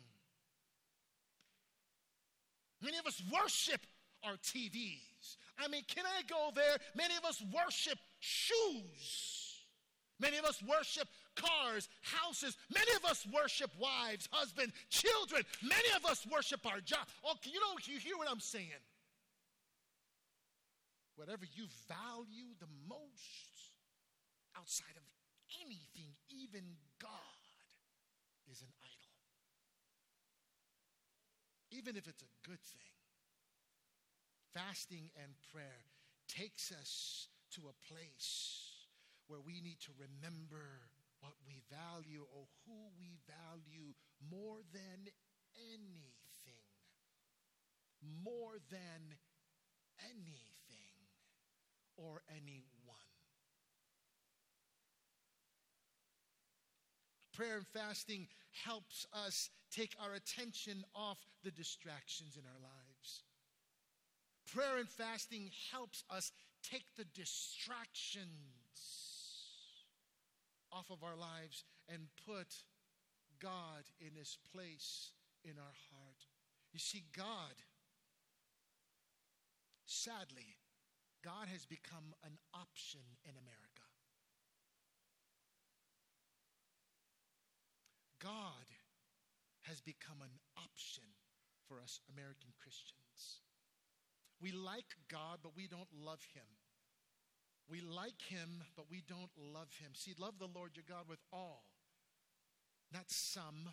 Many 2.85 2.97
of 2.97 3.07
us 3.07 3.21
worship 3.33 3.81
our 4.23 4.37
TVs. 4.37 5.37
I 5.57 5.67
mean, 5.67 5.81
can 5.87 6.05
I 6.05 6.21
go 6.29 6.51
there? 6.53 6.77
Many 6.95 7.15
of 7.17 7.25
us 7.25 7.41
worship 7.51 7.97
shoes. 8.19 9.63
Many 10.19 10.37
of 10.37 10.45
us 10.45 10.61
worship 10.61 11.07
cars, 11.35 11.89
houses. 12.01 12.55
Many 12.73 12.91
of 12.95 13.03
us 13.05 13.25
worship 13.33 13.71
wives, 13.79 14.29
husbands, 14.31 14.73
children. 14.89 15.41
Many 15.63 15.89
of 15.95 16.05
us 16.05 16.25
worship 16.31 16.65
our 16.65 16.79
job. 16.79 17.07
Oh, 17.25 17.33
you 17.43 17.59
know, 17.59 17.75
you 17.85 17.99
hear 17.99 18.17
what 18.17 18.29
I'm 18.29 18.39
saying? 18.39 18.69
Whatever 21.15 21.45
you 21.55 21.65
value 21.87 22.53
the 22.59 22.69
most 22.87 23.73
outside 24.57 24.95
of 24.95 25.03
anything, 25.61 26.13
even 26.29 26.61
God 27.01 27.09
is 28.51 28.61
an. 28.61 28.84
Even 31.77 31.97
if 31.97 32.07
it's 32.07 32.23
a 32.23 32.47
good 32.47 32.61
thing. 32.61 32.95
Fasting 34.53 35.11
and 35.21 35.33
prayer 35.51 35.91
takes 36.27 36.71
us 36.71 37.27
to 37.51 37.67
a 37.67 37.93
place 37.93 38.87
where 39.27 39.41
we 39.41 39.59
need 39.59 39.79
to 39.81 39.91
remember 39.99 40.87
what 41.19 41.33
we 41.45 41.59
value 41.67 42.23
or 42.31 42.45
who 42.65 42.79
we 42.97 43.19
value 43.27 43.91
more 44.31 44.59
than 44.71 45.11
anything. 45.57 46.63
More 48.23 48.55
than 48.71 49.17
anything 49.99 50.95
or 51.97 52.21
anyone. 52.29 52.74
Prayer 57.35 57.57
and 57.57 57.67
fasting 57.67 58.27
helps 58.63 59.05
us 59.13 59.49
take 59.71 59.95
our 60.01 60.13
attention 60.13 60.85
off 60.95 61.17
the 61.43 61.51
distractions 61.51 62.37
in 62.37 62.43
our 62.45 62.61
lives. 62.61 63.23
Prayer 64.53 64.77
and 64.77 64.87
fasting 64.87 65.49
helps 65.71 66.03
us 66.09 66.31
take 66.63 66.85
the 66.97 67.05
distractions 67.13 68.29
off 70.71 70.89
of 70.89 71.03
our 71.03 71.17
lives 71.17 71.63
and 71.89 72.07
put 72.25 72.63
God 73.41 73.83
in 73.99 74.15
his 74.15 74.37
place 74.53 75.11
in 75.43 75.51
our 75.51 75.75
heart. 75.91 76.25
You 76.71 76.79
see, 76.79 77.03
God, 77.15 77.55
sadly, 79.85 80.57
God 81.23 81.47
has 81.51 81.65
become 81.65 82.13
an 82.23 82.37
option 82.53 83.01
in 83.23 83.31
America. 83.31 83.64
God 88.25 88.65
has 89.69 89.81
become 89.81 90.17
an 90.25 90.33
option 90.57 91.05
for 91.69 91.77
us 91.77 92.01
American 92.09 92.49
Christians. 92.57 93.45
We 94.41 94.49
like 94.51 94.97
God, 95.13 95.45
but 95.45 95.53
we 95.55 95.67
don't 95.69 95.93
love 95.93 96.25
Him. 96.33 96.49
We 97.69 97.81
like 97.81 98.21
Him, 98.29 98.65
but 98.75 98.89
we 98.89 99.05
don't 99.05 99.29
love 99.37 99.69
Him. 99.77 99.93
See, 99.93 100.17
love 100.17 100.41
the 100.41 100.49
Lord 100.49 100.71
your 100.73 100.89
God 100.89 101.05
with 101.07 101.21
all, 101.31 101.69
not 102.91 103.05
some. 103.09 103.69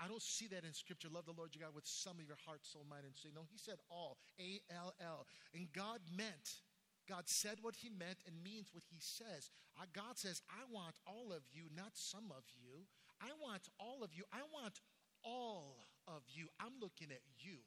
I 0.00 0.08
don't 0.08 0.22
see 0.22 0.46
that 0.48 0.64
in 0.64 0.72
Scripture. 0.72 1.08
Love 1.12 1.24
the 1.24 1.36
Lord 1.36 1.54
your 1.54 1.68
God 1.68 1.74
with 1.74 1.86
some 1.86 2.16
of 2.16 2.26
your 2.26 2.40
heart, 2.44 2.64
soul, 2.64 2.84
mind, 2.88 3.04
and 3.04 3.16
strength. 3.16 3.36
No, 3.36 3.44
He 3.52 3.58
said 3.58 3.76
all, 3.90 4.16
A 4.40 4.60
L 4.72 4.92
L. 5.00 5.26
And 5.54 5.68
God 5.72 6.00
meant, 6.16 6.64
God 7.08 7.28
said 7.28 7.58
what 7.62 7.76
He 7.76 7.88
meant 7.88 8.18
and 8.26 8.42
means 8.42 8.70
what 8.72 8.84
He 8.90 8.98
says. 8.98 9.50
God 9.94 10.18
says, 10.18 10.42
I 10.50 10.66
want 10.72 10.98
all 11.06 11.32
of 11.32 11.42
you, 11.52 11.64
not 11.74 11.94
some 11.94 12.30
of 12.30 12.44
you. 12.54 12.86
I 13.20 13.30
want 13.40 13.68
all 13.78 14.02
of 14.02 14.12
you. 14.14 14.24
I 14.32 14.42
want 14.52 14.80
all 15.24 15.86
of 16.08 16.22
you. 16.28 16.48
I'm 16.60 16.74
looking 16.80 17.08
at 17.10 17.22
you. 17.38 17.58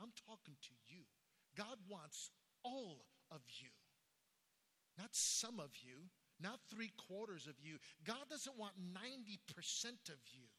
I'm 0.00 0.12
talking 0.26 0.56
to 0.62 0.74
you. 0.86 1.02
God 1.56 1.78
wants 1.88 2.30
all 2.64 3.06
of 3.30 3.42
you, 3.60 3.70
not 4.98 5.10
some 5.12 5.60
of 5.60 5.70
you, 5.82 6.10
not 6.40 6.58
three 6.68 6.90
quarters 6.96 7.46
of 7.46 7.54
you. 7.62 7.78
God 8.04 8.26
doesn't 8.28 8.58
want 8.58 8.74
90% 8.74 9.38
of 10.10 10.18
you. 10.32 10.50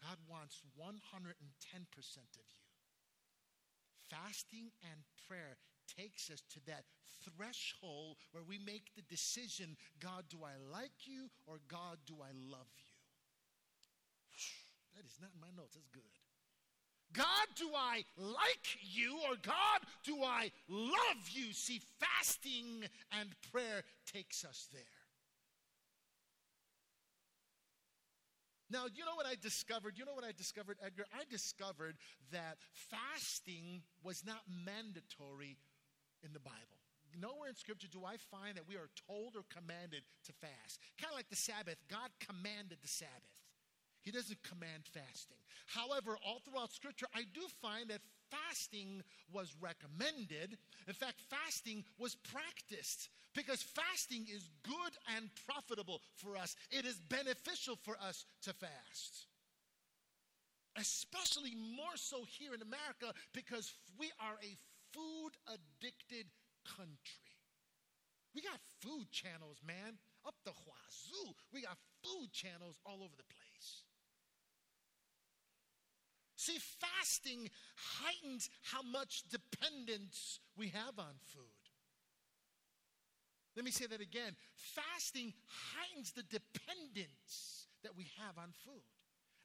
God 0.00 0.16
wants 0.30 0.62
110% 0.78 1.34
of 1.34 2.46
you. 2.54 2.70
Fasting 4.08 4.70
and 4.82 5.02
prayer 5.26 5.58
takes 5.96 6.30
us 6.30 6.42
to 6.52 6.60
that 6.66 6.84
threshold 7.24 8.16
where 8.32 8.44
we 8.44 8.58
make 8.58 8.94
the 8.96 9.02
decision 9.02 9.76
God, 10.00 10.24
do 10.28 10.38
I 10.44 10.56
like 10.72 11.06
you 11.06 11.28
or 11.46 11.58
God, 11.68 11.98
do 12.06 12.14
I 12.22 12.32
love 12.50 12.68
you? 12.76 12.90
That 14.96 15.06
is 15.06 15.18
not 15.20 15.30
in 15.34 15.40
my 15.40 15.50
notes. 15.56 15.74
That's 15.74 15.88
good. 15.88 16.02
God, 17.12 17.46
do 17.56 17.68
I 17.74 18.04
like 18.16 18.78
you 18.82 19.18
or 19.28 19.34
God, 19.42 19.80
do 20.04 20.22
I 20.22 20.50
love 20.68 21.28
you? 21.30 21.52
See, 21.52 21.80
fasting 21.98 22.84
and 23.18 23.28
prayer 23.50 23.82
takes 24.12 24.44
us 24.44 24.68
there. 24.72 24.82
Now, 28.70 28.84
you 28.94 29.04
know 29.04 29.16
what 29.16 29.26
I 29.26 29.34
discovered? 29.42 29.98
You 29.98 30.04
know 30.04 30.14
what 30.14 30.24
I 30.24 30.30
discovered, 30.30 30.76
Edgar? 30.84 31.04
I 31.12 31.24
discovered 31.28 31.96
that 32.30 32.58
fasting 32.72 33.82
was 34.04 34.24
not 34.24 34.42
mandatory 34.64 35.56
in 36.24 36.32
the 36.32 36.40
Bible. 36.40 36.80
Nowhere 37.18 37.48
in 37.48 37.56
Scripture 37.56 37.88
do 37.90 38.04
I 38.04 38.16
find 38.30 38.56
that 38.56 38.68
we 38.68 38.76
are 38.76 38.88
told 39.08 39.34
or 39.34 39.42
commanded 39.50 40.02
to 40.24 40.32
fast. 40.32 40.78
Kind 41.00 41.10
of 41.10 41.16
like 41.16 41.28
the 41.28 41.36
Sabbath, 41.36 41.76
God 41.90 42.10
commanded 42.20 42.78
the 42.82 42.88
Sabbath. 42.88 43.34
He 44.02 44.10
doesn't 44.10 44.42
command 44.42 44.84
fasting. 44.84 45.36
However, 45.66 46.16
all 46.24 46.40
throughout 46.40 46.72
Scripture, 46.72 47.06
I 47.14 47.22
do 47.34 47.42
find 47.60 47.90
that 47.90 48.00
fasting 48.30 49.02
was 49.32 49.54
recommended. 49.60 50.56
In 50.86 50.94
fact, 50.94 51.20
fasting 51.28 51.84
was 51.98 52.14
practiced 52.14 53.10
because 53.34 53.62
fasting 53.62 54.26
is 54.32 54.48
good 54.62 54.92
and 55.16 55.30
profitable 55.46 56.00
for 56.16 56.36
us. 56.36 56.56
It 56.70 56.86
is 56.86 56.98
beneficial 56.98 57.76
for 57.76 57.96
us 58.00 58.24
to 58.42 58.52
fast. 58.54 59.26
Especially 60.76 61.54
more 61.76 61.96
so 61.96 62.24
here 62.26 62.54
in 62.54 62.62
America 62.62 63.12
because 63.34 63.74
we 63.98 64.10
are 64.20 64.38
a 64.42 64.56
food 64.92 65.32
addicted 65.46 66.26
country. 66.64 67.30
We 68.34 68.42
got 68.42 68.60
food 68.80 69.10
channels, 69.10 69.58
man, 69.66 69.98
up 70.26 70.34
the 70.44 70.52
wazoo. 70.52 71.34
We 71.52 71.62
got 71.62 71.78
food 72.02 72.32
channels 72.32 72.78
all 72.86 73.02
over 73.02 73.14
the 73.16 73.24
place. 73.24 73.82
See, 76.36 76.58
fasting 76.58 77.50
heightens 77.76 78.48
how 78.62 78.82
much 78.82 79.24
dependence 79.28 80.40
we 80.56 80.68
have 80.68 80.98
on 80.98 81.14
food. 81.34 81.44
Let 83.56 83.64
me 83.64 83.70
say 83.70 83.86
that 83.86 84.00
again. 84.00 84.36
Fasting 84.54 85.34
heightens 85.46 86.12
the 86.12 86.22
dependence 86.22 87.66
that 87.82 87.96
we 87.96 88.06
have 88.18 88.38
on 88.38 88.52
food. 88.64 88.99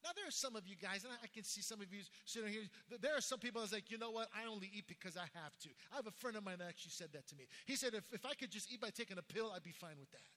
Now, 0.06 0.12
there 0.15 0.28
are 0.28 0.38
some 0.38 0.56
of 0.56 0.68
you 0.68 0.76
guys, 0.78 1.04
and 1.04 1.12
I 1.18 1.26
can 1.34 1.44
see 1.44 1.65
some 1.65 1.82
of 1.82 1.91
you 1.91 2.06
sitting 2.26 2.54
here. 2.54 2.62
There 3.02 3.18
are 3.18 3.26
some 3.26 3.39
people 3.39 3.62
that's 3.62 3.74
like, 3.74 3.89
you 3.89 3.98
know 3.98 4.12
what? 4.12 4.30
I 4.38 4.46
only 4.46 4.70
eat 4.70 4.86
because 4.86 5.18
I 5.18 5.26
have 5.34 5.58
to. 5.65 5.70
I 5.91 5.96
have 5.96 6.06
a 6.06 6.13
friend 6.13 6.38
of 6.38 6.46
mine 6.46 6.62
that 6.62 6.70
actually 6.70 6.94
said 6.94 7.10
that 7.13 7.26
to 7.30 7.36
me. 7.36 7.50
He 7.65 7.76
said, 7.76 7.96
if, 7.96 8.06
if 8.13 8.24
I 8.24 8.36
could 8.38 8.52
just 8.52 8.72
eat 8.72 8.80
by 8.80 8.91
taking 8.91 9.18
a 9.18 9.26
pill, 9.26 9.50
I'd 9.50 9.63
be 9.63 9.74
fine 9.74 9.98
with 9.98 10.12
that. 10.12 10.30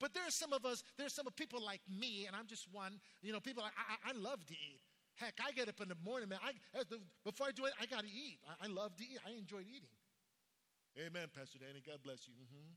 But 0.00 0.14
there 0.14 0.26
are 0.26 0.32
some 0.32 0.54
of 0.54 0.64
us, 0.64 0.82
there 0.96 1.04
are 1.04 1.12
some 1.12 1.26
of 1.26 1.36
people 1.36 1.60
like 1.60 1.82
me, 1.84 2.24
and 2.24 2.34
I'm 2.34 2.46
just 2.46 2.72
one. 2.72 2.98
You 3.20 3.34
know, 3.34 3.40
people, 3.40 3.62
I, 3.62 3.68
I, 3.68 4.10
I 4.10 4.12
love 4.16 4.46
to 4.46 4.54
eat. 4.54 4.80
Heck, 5.16 5.36
I 5.44 5.52
get 5.52 5.68
up 5.68 5.80
in 5.82 5.88
the 5.88 6.00
morning, 6.02 6.30
man. 6.30 6.40
I, 6.42 6.56
before 7.22 7.48
I 7.48 7.52
do 7.52 7.66
it, 7.66 7.72
I 7.78 7.84
got 7.84 8.00
to 8.00 8.08
eat. 8.08 8.38
I, 8.48 8.64
I, 8.64 8.68
love 8.72 8.96
to 8.96 9.04
eat. 9.04 9.20
I 9.28 9.36
enjoy 9.36 9.60
eating. 9.60 9.92
Amen, 10.96 11.28
Pastor 11.36 11.58
Danny. 11.58 11.84
God 11.84 12.00
bless 12.02 12.26
you. 12.26 12.32
Mm-hmm. 12.32 12.72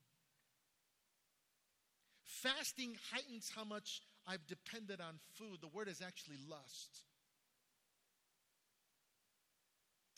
Fasting 2.25 2.97
heightens 3.11 3.51
how 3.55 3.63
much 3.63 4.01
I've 4.27 4.45
depended 4.47 5.01
on 5.01 5.19
food. 5.35 5.59
The 5.61 5.67
word 5.67 5.87
is 5.87 6.01
actually 6.01 6.37
lust. 6.49 7.03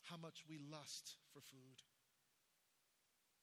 How 0.04 0.18
much 0.18 0.44
we 0.50 0.58
lust 0.72 1.16
for 1.34 1.42
food. 1.42 1.84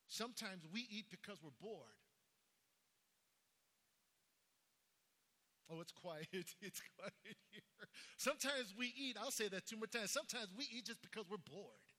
Sometimes 0.08 0.64
we 0.72 0.86
eat 0.90 1.06
because 1.10 1.38
we're 1.42 1.50
bored. 1.60 2.00
Oh, 5.70 5.80
it's 5.80 5.92
quiet. 5.92 6.28
It's 6.60 6.80
quiet 6.96 7.36
here. 7.50 7.88
Sometimes 8.16 8.74
we 8.78 8.92
eat, 8.96 9.16
I'll 9.20 9.30
say 9.30 9.48
that 9.48 9.66
two 9.66 9.76
more 9.76 9.86
times. 9.86 10.10
Sometimes 10.10 10.48
we 10.56 10.64
eat 10.64 10.86
just 10.86 11.02
because 11.02 11.24
we're 11.30 11.36
bored. 11.36 11.93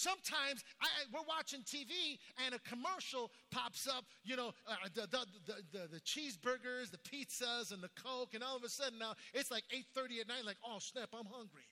Sometimes 0.00 0.64
I, 0.80 0.88
we're 1.12 1.28
watching 1.28 1.60
TV 1.60 2.16
and 2.46 2.54
a 2.54 2.58
commercial 2.60 3.30
pops 3.50 3.86
up, 3.86 4.06
you 4.24 4.34
know, 4.34 4.52
uh, 4.66 4.88
the, 4.94 5.02
the, 5.02 5.26
the, 5.72 5.88
the, 5.92 6.00
cheeseburgers, 6.00 6.90
the 6.90 6.96
pizzas, 7.04 7.70
and 7.70 7.82
the 7.82 7.90
Coke, 8.02 8.32
and 8.32 8.42
all 8.42 8.56
of 8.56 8.64
a 8.64 8.68
sudden 8.70 8.98
now 8.98 9.12
it's 9.34 9.50
like 9.50 9.64
8.30 9.94 10.20
at 10.22 10.28
night, 10.28 10.46
like, 10.46 10.56
oh, 10.64 10.78
snap, 10.78 11.10
I'm 11.12 11.26
hungry. 11.26 11.68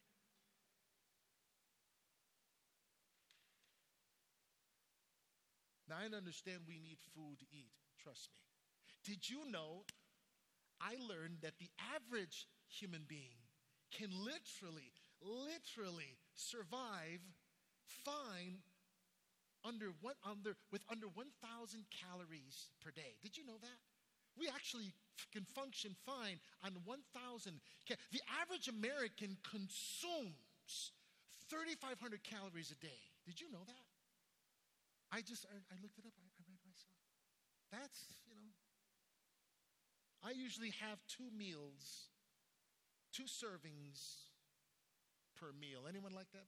Now, 5.88 5.96
I 6.02 6.14
understand 6.14 6.58
we 6.68 6.78
need 6.78 6.98
food 7.14 7.38
to 7.38 7.46
eat, 7.50 7.72
trust 8.02 8.28
me. 8.34 8.42
Did 9.10 9.30
you 9.30 9.50
know 9.50 9.84
I 10.82 10.96
learned 11.00 11.38
that 11.40 11.54
the 11.58 11.70
average 11.96 12.46
human 12.68 13.04
being 13.08 13.40
can 13.90 14.10
literally, 14.12 14.92
literally 15.22 16.18
survive 16.34 17.24
fine 18.04 18.62
under 19.64 19.90
one, 20.00 20.14
under, 20.24 20.56
with 20.70 20.82
under 20.90 21.06
1,000 21.06 21.84
calories 21.90 22.70
per 22.80 22.90
day. 22.90 23.18
Did 23.22 23.36
you 23.36 23.44
know 23.44 23.58
that? 23.60 23.80
We 24.38 24.46
actually 24.46 24.94
can 25.34 25.42
function 25.42 25.96
fine 26.06 26.38
on 26.62 26.78
1,000. 26.84 27.60
The 27.88 28.22
average 28.40 28.68
American 28.70 29.36
consumes 29.42 30.94
3,500 31.50 32.22
calories 32.22 32.70
a 32.70 32.78
day. 32.78 33.02
Did 33.26 33.40
you 33.40 33.50
know 33.50 33.66
that? 33.66 33.86
I 35.10 35.20
just, 35.24 35.44
I, 35.48 35.56
I 35.72 35.76
looked 35.82 35.98
it 35.98 36.06
up. 36.06 36.14
I, 36.14 36.24
I 36.38 36.42
read 36.46 36.62
myself. 36.62 37.02
That's, 37.72 38.00
you 38.28 38.36
know, 38.36 38.48
I 40.22 40.36
usually 40.36 40.72
have 40.80 41.00
two 41.08 41.28
meals, 41.34 42.12
two 43.12 43.26
servings 43.26 44.28
per 45.40 45.50
meal. 45.58 45.88
Anyone 45.88 46.12
like 46.12 46.30
that? 46.32 46.46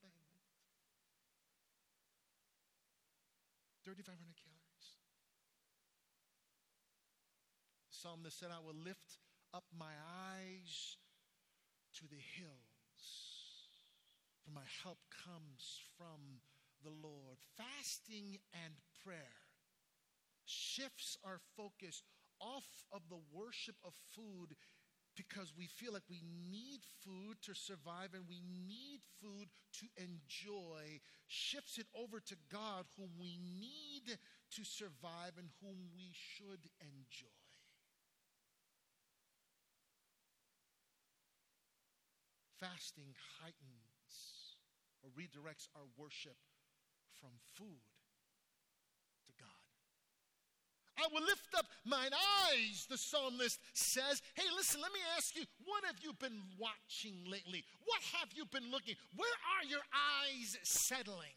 3,500 3.84 4.16
calories. 4.36 4.88
Psalmist 7.90 8.38
said, 8.38 8.48
I 8.52 8.64
will 8.64 8.76
lift 8.76 9.18
up 9.52 9.64
my 9.76 9.92
eyes 10.32 10.96
to 11.98 12.08
the 12.08 12.22
hills, 12.38 13.02
for 14.44 14.50
my 14.52 14.64
help 14.82 14.98
comes 15.10 15.80
from 15.98 16.40
the 16.82 16.90
Lord. 16.90 17.36
Fasting 17.56 18.38
and 18.64 18.74
prayer 19.04 19.40
shifts 20.44 21.18
our 21.24 21.40
focus 21.56 22.02
off 22.40 22.84
of 22.92 23.02
the 23.08 23.20
worship 23.32 23.76
of 23.84 23.92
food 24.14 24.56
because 25.20 25.52
we 25.56 25.66
feel 25.66 25.92
like 25.92 26.08
we 26.08 26.22
need 26.50 26.80
food 27.04 27.36
to 27.42 27.52
survive 27.54 28.14
and 28.14 28.24
we 28.26 28.40
need 28.40 29.00
food 29.20 29.48
to 29.76 29.86
enjoy, 30.00 31.00
shifts 31.26 31.76
it 31.76 31.86
over 31.94 32.20
to 32.20 32.36
God, 32.50 32.86
whom 32.96 33.10
we 33.20 33.36
need 33.36 34.16
to 34.56 34.64
survive 34.64 35.36
and 35.36 35.48
whom 35.60 35.76
we 35.94 36.08
should 36.12 36.64
enjoy. 36.80 37.36
Fasting 42.58 43.12
heightens 43.40 44.56
or 45.02 45.10
redirects 45.10 45.68
our 45.76 45.88
worship 45.98 46.36
from 47.20 47.30
food 47.56 47.84
I 51.00 51.08
will 51.12 51.24
lift 51.24 51.54
up 51.56 51.66
mine 51.84 52.12
eyes, 52.52 52.86
the 52.90 52.98
psalmist 52.98 53.58
says. 53.72 54.20
Hey, 54.34 54.44
listen, 54.56 54.80
let 54.80 54.92
me 54.92 55.00
ask 55.16 55.34
you, 55.36 55.44
what 55.64 55.84
have 55.84 55.96
you 56.02 56.12
been 56.12 56.42
watching 56.58 57.14
lately? 57.30 57.64
What 57.86 58.00
have 58.20 58.28
you 58.34 58.44
been 58.44 58.70
looking? 58.70 58.96
Where 59.16 59.36
are 59.56 59.64
your 59.68 59.80
eyes 59.90 60.58
settling? 60.62 61.36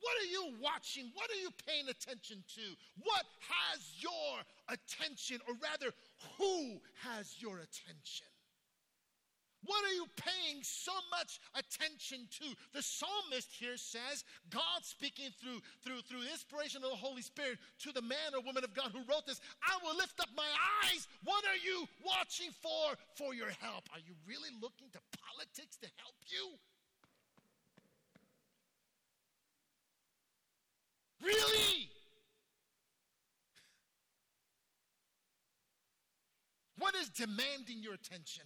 What 0.00 0.20
are 0.20 0.30
you 0.30 0.54
watching? 0.60 1.10
What 1.14 1.30
are 1.30 1.40
you 1.40 1.48
paying 1.66 1.88
attention 1.88 2.44
to? 2.56 2.76
What 3.02 3.24
has 3.48 3.80
your 3.96 4.44
attention, 4.68 5.40
or 5.48 5.54
rather, 5.62 5.94
who 6.36 6.80
has 7.08 7.36
your 7.40 7.56
attention? 7.56 8.26
What 9.66 9.84
are 9.84 9.94
you 9.96 10.06
paying 10.16 10.62
so 10.62 10.92
much 11.10 11.40
attention 11.54 12.28
to? 12.40 12.46
The 12.72 12.82
psalmist 12.82 13.48
here 13.50 13.76
says, 13.76 14.24
God 14.50 14.82
speaking 14.82 15.30
through, 15.40 15.60
through, 15.82 16.02
through 16.08 16.28
inspiration 16.30 16.84
of 16.84 16.90
the 16.90 16.96
Holy 16.96 17.22
Spirit 17.22 17.58
to 17.80 17.92
the 17.92 18.02
man 18.02 18.34
or 18.34 18.42
woman 18.42 18.64
of 18.64 18.74
God 18.74 18.92
who 18.92 19.00
wrote 19.08 19.26
this, 19.26 19.40
I 19.62 19.78
will 19.82 19.96
lift 19.96 20.20
up 20.20 20.28
my 20.36 20.48
eyes. 20.84 21.08
What 21.24 21.44
are 21.44 21.56
you 21.56 21.88
watching 22.04 22.50
for 22.60 22.96
for 23.16 23.34
your 23.34 23.50
help? 23.60 23.88
Are 23.92 24.02
you 24.04 24.14
really 24.28 24.50
looking 24.60 24.88
to 24.92 25.00
politics 25.16 25.76
to 25.80 25.88
help 25.96 26.16
you? 26.28 26.58
Really? 31.24 31.88
What 36.78 36.94
is 36.96 37.08
demanding 37.08 37.82
your 37.82 37.94
attention? 37.94 38.44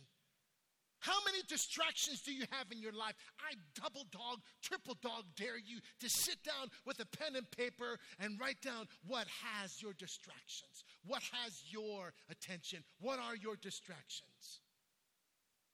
How 1.00 1.16
many 1.24 1.38
distractions 1.48 2.22
do 2.22 2.32
you 2.32 2.44
have 2.50 2.66
in 2.72 2.80
your 2.80 2.92
life? 2.92 3.14
I 3.38 3.54
double 3.80 4.04
dog, 4.10 4.40
triple 4.62 4.96
dog 5.00 5.24
dare 5.36 5.58
you 5.58 5.78
to 6.00 6.08
sit 6.08 6.42
down 6.42 6.68
with 6.84 6.98
a 7.00 7.06
pen 7.06 7.36
and 7.36 7.48
paper 7.50 7.98
and 8.18 8.38
write 8.40 8.60
down 8.60 8.88
what 9.06 9.26
has 9.44 9.80
your 9.80 9.92
distractions. 9.92 10.84
What 11.06 11.22
has 11.32 11.62
your 11.70 12.12
attention? 12.30 12.82
What 13.00 13.18
are 13.18 13.36
your 13.36 13.56
distractions? 13.56 14.60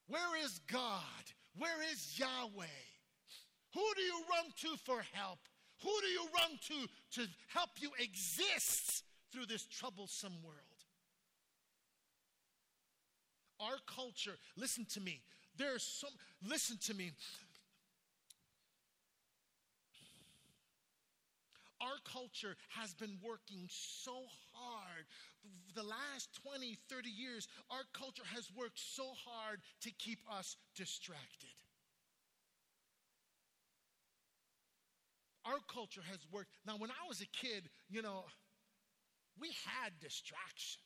Where 0.07 0.45
is 0.45 0.61
God? 0.71 1.01
Where 1.57 1.83
is 1.91 2.19
Yahweh? 2.19 2.67
Who 3.75 3.85
do 3.97 4.03
you 4.03 4.23
run 4.31 4.53
to 4.63 4.77
for 4.85 5.03
help? 5.13 5.39
Who 5.83 6.01
do 6.01 6.07
you 6.07 6.27
run 6.35 6.59
to 6.69 7.21
to 7.21 7.29
help 7.49 7.71
you 7.79 7.91
exist 7.99 9.05
through 9.33 9.47
this 9.47 9.67
troublesome 9.67 10.35
world? 10.43 10.74
Our 13.75 13.81
culture, 13.93 14.37
listen 14.57 14.87
to 14.95 15.01
me. 15.01 15.21
There's 15.57 15.83
some, 15.83 16.11
listen 16.49 16.79
to 16.87 16.95
me. 16.95 17.11
Our 21.81 21.99
culture 22.11 22.57
has 22.69 22.95
been 22.95 23.19
working 23.23 23.67
so 23.69 24.13
hard. 24.55 25.05
The 25.75 25.83
last 25.83 26.29
20, 26.43 26.79
30 26.89 27.11
years, 27.11 27.49
our 27.71 27.83
culture 27.93 28.23
has 28.33 28.49
worked 28.57 28.79
so 28.79 29.11
hard 29.27 29.61
to 29.83 29.91
keep 29.99 30.21
us 30.31 30.57
distracted. 30.77 31.51
Our 35.45 35.59
culture 35.73 36.03
has 36.09 36.21
worked. 36.33 36.51
Now, 36.65 36.77
when 36.79 36.91
I 36.91 37.09
was 37.09 37.21
a 37.21 37.27
kid, 37.27 37.65
you 37.91 38.03
know, 38.03 38.25
we 39.41 39.49
had 39.67 39.93
distractions. 40.01 40.84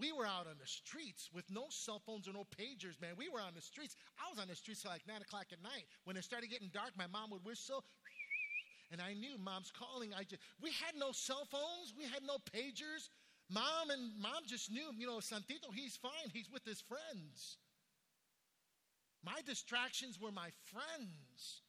We 0.00 0.12
were 0.12 0.24
out 0.24 0.48
on 0.48 0.56
the 0.58 0.66
streets 0.66 1.28
with 1.30 1.44
no 1.50 1.66
cell 1.68 2.00
phones 2.00 2.26
or 2.26 2.32
no 2.32 2.48
pagers, 2.56 2.98
man. 3.02 3.12
We 3.18 3.28
were 3.28 3.40
on 3.40 3.52
the 3.54 3.60
streets. 3.60 3.96
I 4.16 4.30
was 4.32 4.40
on 4.40 4.48
the 4.48 4.56
streets 4.56 4.80
till 4.80 4.90
like 4.90 5.06
9 5.06 5.20
o'clock 5.20 5.52
at 5.52 5.62
night. 5.62 5.84
When 6.04 6.16
it 6.16 6.24
started 6.24 6.48
getting 6.48 6.70
dark, 6.72 6.96
my 6.96 7.06
mom 7.06 7.28
would 7.30 7.44
whistle, 7.44 7.84
and 8.90 9.00
I 9.02 9.12
knew 9.12 9.36
mom's 9.36 9.70
calling. 9.70 10.14
I 10.16 10.24
just, 10.24 10.40
we 10.58 10.70
had 10.70 10.96
no 10.96 11.12
cell 11.12 11.44
phones, 11.44 11.92
we 11.92 12.04
had 12.04 12.24
no 12.24 12.38
pagers. 12.48 13.12
Mom 13.52 13.90
and 13.90 14.16
mom 14.16 14.46
just 14.46 14.72
knew, 14.72 14.88
you 14.96 15.06
know, 15.06 15.18
Santito, 15.18 15.68
he's 15.74 15.96
fine. 15.96 16.32
He's 16.32 16.48
with 16.50 16.64
his 16.64 16.80
friends. 16.80 17.58
My 19.22 19.42
distractions 19.44 20.18
were 20.18 20.32
my 20.32 20.48
friends. 20.72 21.60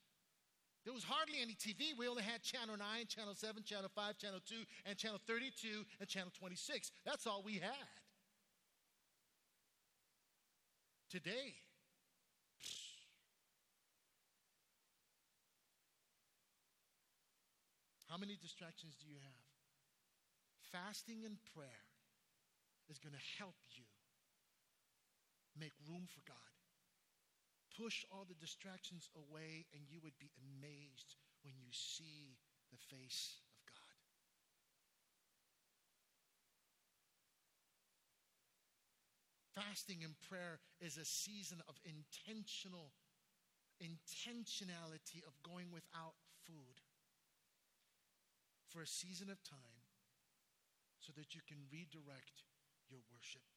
There 0.86 0.94
was 0.94 1.04
hardly 1.04 1.42
any 1.42 1.54
TV. 1.54 1.98
We 1.98 2.08
only 2.08 2.24
had 2.24 2.42
Channel 2.42 2.78
9, 2.78 3.06
Channel 3.08 3.36
7, 3.36 3.64
Channel 3.64 3.90
5, 3.94 4.18
Channel 4.18 4.40
2, 4.48 4.56
and 4.86 4.98
Channel 4.98 5.20
32, 5.28 5.84
and 6.00 6.08
Channel 6.08 6.32
26. 6.40 6.92
That's 7.06 7.28
all 7.28 7.44
we 7.44 7.56
had. 7.56 8.01
Today, 11.12 11.54
how 18.08 18.16
many 18.16 18.38
distractions 18.42 18.96
do 19.04 19.12
you 19.12 19.20
have? 19.20 19.48
Fasting 20.72 21.26
and 21.26 21.36
prayer 21.54 21.84
is 22.90 22.98
going 22.98 23.12
to 23.12 23.26
help 23.38 23.60
you 23.76 23.84
make 25.60 25.74
room 25.90 26.08
for 26.08 26.22
God 26.26 26.52
push 27.78 28.06
all 28.12 28.26
the 28.28 28.36
distractions 28.36 29.10
away, 29.16 29.66
and 29.74 29.82
you 29.90 30.00
would 30.04 30.18
be 30.20 30.30
amazed 30.38 31.16
when 31.44 31.54
you 31.58 31.72
see 31.72 32.38
the 32.72 32.78
face 32.96 33.40
of 33.50 33.74
God. 39.56 39.61
Fasting 39.72 40.04
and 40.04 40.20
prayer 40.28 40.60
is 40.84 40.98
a 40.98 41.08
season 41.08 41.64
of 41.70 41.80
intentional 41.88 42.92
intentionality 43.80 45.24
of 45.24 45.32
going 45.48 45.72
without 45.72 46.20
food 46.44 46.84
for 48.68 48.84
a 48.84 48.88
season 48.88 49.32
of 49.32 49.40
time 49.48 49.80
so 51.00 51.14
that 51.16 51.32
you 51.32 51.40
can 51.48 51.56
redirect 51.72 52.44
your 52.92 53.00
worship. 53.16 53.48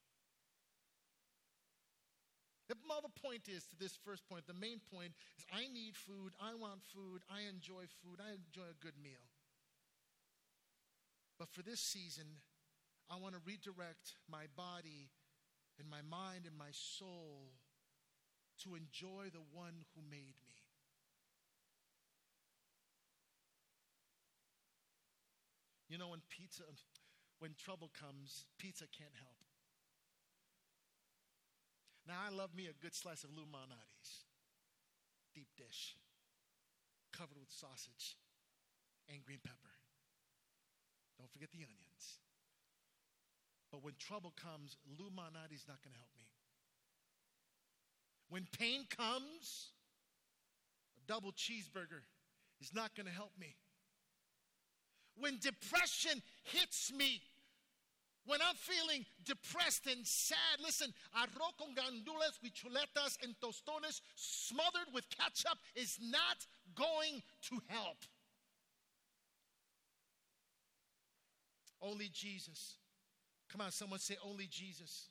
The 2.70 2.79
point 3.20 3.50
is 3.50 3.66
to 3.66 3.77
this 3.77 3.98
first 4.07 4.22
point, 4.29 4.46
the 4.46 4.55
main 4.55 4.79
point 4.94 5.18
is 5.37 5.44
I 5.50 5.66
need 5.66 5.96
food, 5.98 6.31
I 6.38 6.55
want 6.55 6.87
food, 6.94 7.27
I 7.27 7.50
enjoy 7.50 7.90
food, 8.07 8.22
I 8.22 8.38
enjoy 8.38 8.70
a 8.70 8.79
good 8.79 8.94
meal. 9.03 9.27
But 11.40 11.50
for 11.50 11.62
this 11.66 11.81
season, 11.81 12.38
I 13.11 13.18
want 13.18 13.35
to 13.35 13.40
redirect 13.44 14.14
my 14.31 14.46
body 14.55 15.11
and 15.79 15.89
my 15.89 16.03
mind 16.03 16.47
and 16.47 16.57
my 16.57 16.71
soul 16.71 17.53
to 18.63 18.75
enjoy 18.75 19.31
the 19.33 19.43
one 19.53 19.85
who 19.95 20.03
made 20.09 20.39
me. 20.43 20.55
You 25.89 25.99
know, 25.99 26.09
when 26.09 26.23
pizza, 26.29 26.65
when 27.39 27.55
trouble 27.55 27.91
comes, 27.93 28.47
pizza 28.59 28.85
can't 28.91 29.15
help. 29.21 29.37
Now, 32.07 32.21
I 32.21 32.35
love 32.35 32.55
me 32.55 32.69
a 32.69 32.77
good 32.83 32.95
slice 32.95 33.25
of 33.25 33.31
Lou 33.31 33.49
Malnati's, 33.49 34.25
deep 35.35 35.49
dish, 35.57 35.97
covered 37.13 37.39
with 37.39 37.51
sausage 37.51 38.17
and 39.09 39.25
green 39.25 39.41
pepper. 39.43 39.73
Don't 41.19 41.31
forget 41.31 41.51
the 41.51 41.65
onions. 41.65 42.21
But 43.75 43.83
when 43.83 43.95
trouble 43.99 44.33
comes, 44.41 44.77
Lou 44.97 45.07
Malnati's 45.07 45.67
not 45.67 45.83
going 45.83 45.95
to 45.95 45.99
help 45.99 46.15
me. 46.17 46.27
When 48.29 48.47
pain 48.57 48.87
comes, 48.89 49.73
a 50.97 51.13
double 51.13 51.33
cheeseburger 51.33 52.07
is 52.61 52.73
not 52.73 52.95
going 52.95 53.07
to 53.07 53.13
help 53.13 53.33
me. 53.37 53.57
When 55.19 55.39
depression 55.41 56.23
hits 56.45 56.93
me, 56.97 57.21
when 58.27 58.39
I'm 58.49 58.55
feeling 58.55 59.05
depressed 59.25 59.89
and 59.89 60.07
sad, 60.07 60.61
listen, 60.63 60.95
arroz 61.19 61.59
con 61.59 61.75
gandules 61.75 62.39
with 62.45 62.53
chuletas 62.55 63.19
and 63.25 63.35
tostones 63.43 64.03
smothered 64.15 64.95
with 64.95 65.05
ketchup 65.11 65.59
is 65.75 65.99
not 66.01 66.47
going 66.77 67.25
to 67.49 67.61
help. 67.67 67.99
Only 71.83 72.09
Jesus. 72.13 72.77
Come 73.55 73.61
on, 73.61 73.71
someone 73.71 74.01
say, 74.01 74.17
Only 74.29 74.49
Jesus. 74.51 75.11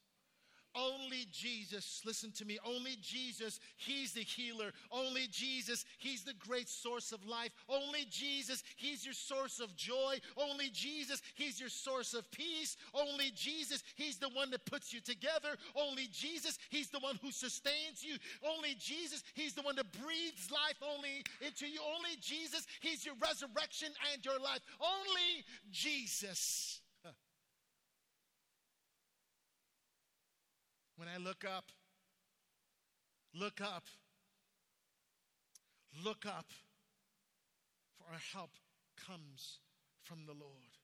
Only 0.76 1.28
Jesus, 1.32 2.02
listen 2.04 2.32
to 2.32 2.46
me, 2.46 2.58
only 2.66 2.98
Jesus, 3.00 3.60
He's 3.78 4.14
the 4.14 4.22
healer. 4.22 4.72
Only 4.92 5.28
Jesus, 5.30 5.86
He's 6.00 6.24
the 6.24 6.34
great 6.34 6.68
source 6.68 7.12
of 7.12 7.24
life. 7.28 7.52
Only 7.70 8.06
Jesus, 8.10 8.64
He's 8.76 9.06
your 9.06 9.14
source 9.14 9.60
of 9.60 9.76
joy. 9.76 10.20
Only 10.36 10.70
Jesus, 10.72 11.22
He's 11.36 11.60
your 11.60 11.70
source 11.70 12.16
of 12.16 12.30
peace. 12.32 12.76
Only 12.92 13.32
Jesus, 13.36 13.84
He's 13.96 14.18
the 14.18 14.30
one 14.30 14.50
that 14.50 14.66
puts 14.66 14.92
you 14.92 15.00
together. 15.00 15.56
Only 15.76 16.08
Jesus, 16.12 16.58
He's 16.70 16.90
the 16.90 17.00
one 17.00 17.20
who 17.22 17.32
sustains 17.32 18.04
you. 18.04 18.16
Only 18.44 18.76
Jesus, 18.80 19.22
He's 19.36 19.54
the 19.54 19.62
one 19.62 19.76
that 19.76 19.92
breathes 19.92 20.50
life 20.50 20.82
only 20.82 21.24
into 21.46 21.68
you. 21.68 21.82
Only 21.96 22.18
Jesus, 22.20 22.66
He's 22.82 23.06
your 23.06 23.16
resurrection 23.22 23.90
and 24.12 24.26
your 24.26 24.40
life. 24.40 24.62
Only 24.82 25.46
Jesus. 25.72 26.82
When 30.96 31.08
I 31.08 31.18
look 31.18 31.44
up, 31.44 31.66
look 33.34 33.62
up, 33.62 33.86
look 36.04 36.26
up 36.26 36.48
for 37.98 38.06
our 38.12 38.20
help 38.34 38.52
comes 39.08 39.60
from 40.04 40.26
the 40.26 40.34
Lord. 40.34 40.83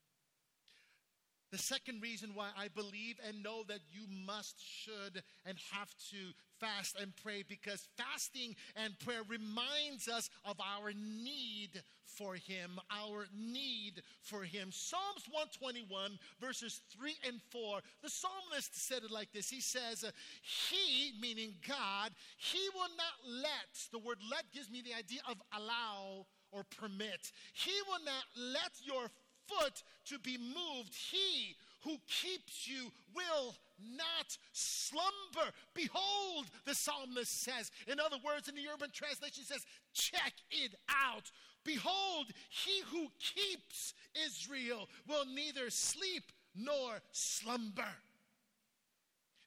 The 1.51 1.57
second 1.57 2.01
reason 2.01 2.31
why 2.35 2.49
I 2.57 2.67
believe 2.67 3.15
and 3.27 3.41
know 3.41 3.63
that 3.67 3.79
you 3.91 4.05
must, 4.25 4.55
should, 4.59 5.23
and 5.45 5.57
have 5.71 5.89
to 6.11 6.17
fast 6.59 6.95
and 6.99 7.13
pray 7.23 7.43
because 7.47 7.87
fasting 7.97 8.55
and 8.75 8.97
prayer 8.99 9.21
reminds 9.27 10.07
us 10.07 10.29
of 10.45 10.57
our 10.59 10.91
need 10.93 11.81
for 12.05 12.35
Him, 12.35 12.79
our 12.91 13.25
need 13.35 14.01
for 14.21 14.43
Him. 14.43 14.69
Psalms 14.71 15.25
121, 15.31 16.19
verses 16.39 16.81
3 16.97 17.15
and 17.27 17.39
4, 17.51 17.79
the 18.03 18.09
psalmist 18.09 18.75
said 18.75 19.03
it 19.03 19.11
like 19.11 19.31
this 19.31 19.49
He 19.49 19.61
says, 19.61 20.05
He, 20.41 21.13
meaning 21.19 21.53
God, 21.67 22.11
He 22.37 22.61
will 22.73 22.93
not 22.97 23.41
let, 23.41 23.87
the 23.91 23.99
word 23.99 24.17
let 24.29 24.51
gives 24.53 24.69
me 24.69 24.81
the 24.81 24.97
idea 24.97 25.21
of 25.29 25.37
allow 25.55 26.25
or 26.51 26.63
permit. 26.63 27.31
He 27.53 27.73
will 27.87 28.03
not 28.03 28.23
let 28.35 28.71
your 28.83 29.09
foot 29.49 29.83
to 30.05 30.19
be 30.19 30.37
moved. 30.37 30.93
He 30.93 31.55
who 31.83 31.97
keeps 32.07 32.67
you 32.67 32.91
will 33.15 33.55
not 33.97 34.37
slumber. 34.51 35.51
Behold, 35.73 36.47
the 36.65 36.75
psalmist 36.75 37.43
says. 37.43 37.71
In 37.87 37.99
other 37.99 38.17
words, 38.23 38.47
in 38.47 38.55
the 38.55 38.67
urban 38.73 38.89
translation 38.91 39.43
says, 39.43 39.65
check 39.93 40.33
it 40.51 40.75
out. 40.89 41.31
Behold, 41.63 42.27
he 42.49 42.81
who 42.91 43.07
keeps 43.19 43.93
Israel 44.25 44.89
will 45.07 45.25
neither 45.25 45.69
sleep 45.69 46.23
nor 46.55 47.01
slumber. 47.11 47.95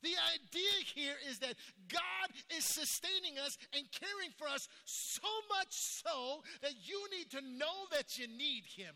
The 0.03 0.15
idea 0.35 0.71
here 0.95 1.15
is 1.31 1.38
that 1.38 1.55
God 1.88 2.31
is 2.57 2.65
sustaining 2.65 3.38
us 3.38 3.57
and 3.73 3.85
caring 3.93 4.31
for 4.37 4.49
us 4.49 4.69
so 4.85 5.29
much 5.49 5.71
so 5.71 6.43
that 6.61 6.73
you 6.85 7.07
need 7.17 7.31
to 7.31 7.41
know 7.41 7.87
that 7.93 8.19
you 8.19 8.27
need 8.27 8.65
Him. 8.67 8.95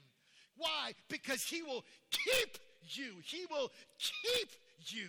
Why? 0.57 0.93
Because 1.09 1.43
He 1.45 1.63
will 1.63 1.85
keep 2.11 2.59
you, 2.83 3.15
He 3.23 3.47
will 3.51 3.71
keep 3.99 4.51
you. 4.79 5.09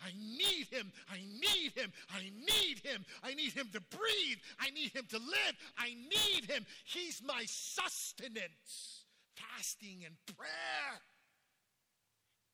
I 0.00 0.12
need 0.14 0.68
him. 0.70 0.92
I 1.10 1.16
need 1.16 1.72
him. 1.74 1.92
I 2.08 2.30
need 2.30 2.78
him. 2.84 3.04
I 3.22 3.34
need 3.34 3.52
him 3.52 3.68
to 3.72 3.80
breathe. 3.80 4.38
I 4.60 4.70
need 4.70 4.92
him 4.92 5.06
to 5.10 5.18
live. 5.18 5.54
I 5.76 5.88
need 5.88 6.48
him. 6.48 6.64
He's 6.84 7.20
my 7.20 7.42
sustenance. 7.46 9.06
Fasting 9.34 10.04
and 10.06 10.14
prayer 10.36 11.02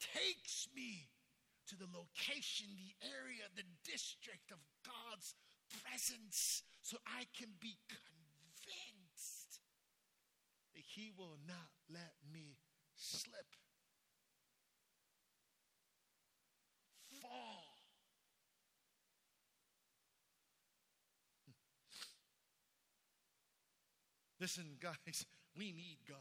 takes 0.01 0.69
me 0.75 1.09
to 1.69 1.77
the 1.77 1.89
location, 1.93 2.67
the 2.77 2.95
area, 3.05 3.45
the 3.57 3.69
district 3.85 4.51
of 4.51 4.59
God's 4.85 5.35
presence 5.83 6.63
so 6.83 6.97
I 7.07 7.25
can 7.37 7.49
be 7.61 7.77
that 7.89 8.05
He 10.95 11.11
will 11.17 11.39
not 11.47 11.71
let 11.91 12.13
me 12.33 12.57
slip. 12.95 13.57
Fall. 17.21 17.65
Listen, 24.41 24.77
guys, 24.81 25.27
we 25.57 25.73
need 25.73 25.99
God. 26.09 26.19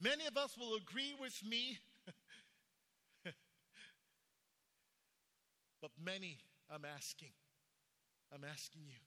Many 0.00 0.26
of 0.26 0.36
us 0.38 0.56
will 0.58 0.76
agree 0.76 1.14
with 1.20 1.42
me 1.44 1.78
But 5.82 5.90
many, 6.02 6.38
I'm 6.70 6.84
asking, 6.86 7.32
I'm 8.32 8.42
asking 8.42 8.82
you, 8.86 9.00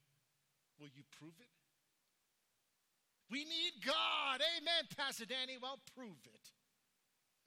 will 0.79 0.89
you 0.95 1.01
prove 1.09 1.33
it? 1.39 1.66
We 3.29 3.43
need 3.43 3.83
God. 3.85 4.39
Amen, 4.57 4.87
Pastor 4.95 5.25
Danny. 5.25 5.57
Well, 5.61 5.79
prove 5.95 6.23
it. 6.25 6.47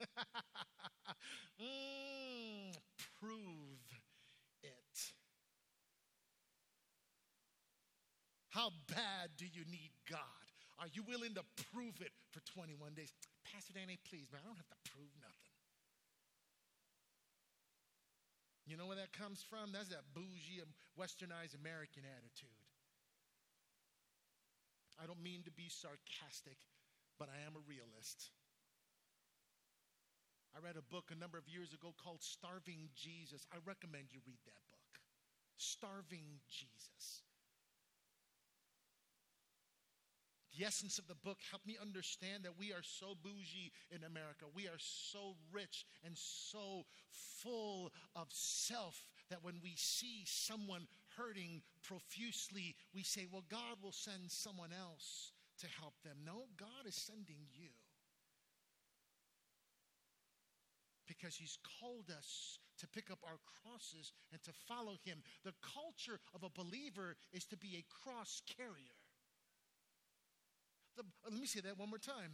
mm, 1.61 2.73
prove 3.19 3.81
it. 4.63 4.97
How 8.49 8.69
bad 8.87 9.31
do 9.37 9.45
you 9.45 9.65
need 9.71 9.91
God? 10.09 10.19
Are 10.77 10.89
you 10.93 11.03
willing 11.07 11.33
to 11.35 11.43
prove 11.73 12.01
it 12.01 12.11
for 12.29 12.41
21 12.53 12.93
days? 12.93 13.13
Pastor 13.45 13.73
Danny, 13.73 13.97
please, 14.09 14.27
man, 14.31 14.41
I 14.43 14.47
don't 14.47 14.57
have 14.57 14.69
to 14.69 14.91
prove 14.91 15.09
nothing. 15.21 15.41
You 18.65 18.77
know 18.77 18.85
where 18.85 18.97
that 18.97 19.13
comes 19.13 19.41
from? 19.41 19.73
That's 19.73 19.89
that 19.89 20.05
bougie, 20.13 20.61
westernized 20.97 21.57
American 21.57 22.03
attitude. 22.05 22.60
I 25.01 25.07
don't 25.07 25.23
mean 25.23 25.41
to 25.43 25.51
be 25.51 25.65
sarcastic, 25.67 26.61
but 27.17 27.27
I 27.27 27.41
am 27.47 27.57
a 27.57 27.63
realist. 27.65 28.29
I 30.53 30.61
read 30.61 30.77
a 30.77 30.85
book 30.93 31.09
a 31.09 31.17
number 31.17 31.37
of 31.37 31.49
years 31.49 31.73
ago 31.73 31.95
called 31.97 32.21
Starving 32.21 32.93
Jesus. 32.93 33.47
I 33.49 33.57
recommend 33.65 34.13
you 34.13 34.21
read 34.27 34.39
that 34.45 34.61
book. 34.69 34.93
Starving 35.57 36.43
Jesus. 36.49 37.23
the 40.61 40.65
essence 40.65 40.99
of 40.99 41.07
the 41.07 41.15
book 41.15 41.37
helped 41.49 41.65
me 41.65 41.77
understand 41.81 42.43
that 42.43 42.57
we 42.57 42.71
are 42.71 42.83
so 42.83 43.15
bougie 43.23 43.71
in 43.89 44.03
America. 44.03 44.45
We 44.53 44.67
are 44.67 44.77
so 44.77 45.35
rich 45.51 45.85
and 46.03 46.15
so 46.15 46.83
full 47.41 47.91
of 48.15 48.27
self 48.29 49.05
that 49.29 49.43
when 49.43 49.55
we 49.63 49.73
see 49.75 50.23
someone 50.25 50.87
hurting 51.17 51.61
profusely, 51.83 52.75
we 52.93 53.03
say, 53.03 53.27
Well, 53.31 53.43
God 53.49 53.77
will 53.81 53.91
send 53.91 54.31
someone 54.31 54.71
else 54.71 55.31
to 55.59 55.67
help 55.79 55.93
them. 56.03 56.17
No, 56.25 56.45
God 56.57 56.87
is 56.87 56.95
sending 56.95 57.47
you. 57.53 57.69
Because 61.07 61.35
he's 61.35 61.57
called 61.79 62.09
us 62.09 62.59
to 62.79 62.87
pick 62.87 63.11
up 63.11 63.19
our 63.23 63.37
crosses 63.61 64.13
and 64.31 64.41
to 64.43 64.51
follow 64.67 64.97
him. 65.03 65.21
The 65.43 65.53
culture 65.61 66.19
of 66.33 66.43
a 66.43 66.49
believer 66.49 67.15
is 67.31 67.45
to 67.45 67.57
be 67.57 67.77
a 67.77 67.85
cross 68.03 68.41
carrier. 68.57 68.97
The, 70.97 71.03
let 71.29 71.39
me 71.39 71.47
say 71.47 71.61
that 71.61 71.77
one 71.77 71.89
more 71.89 71.99
time. 71.99 72.31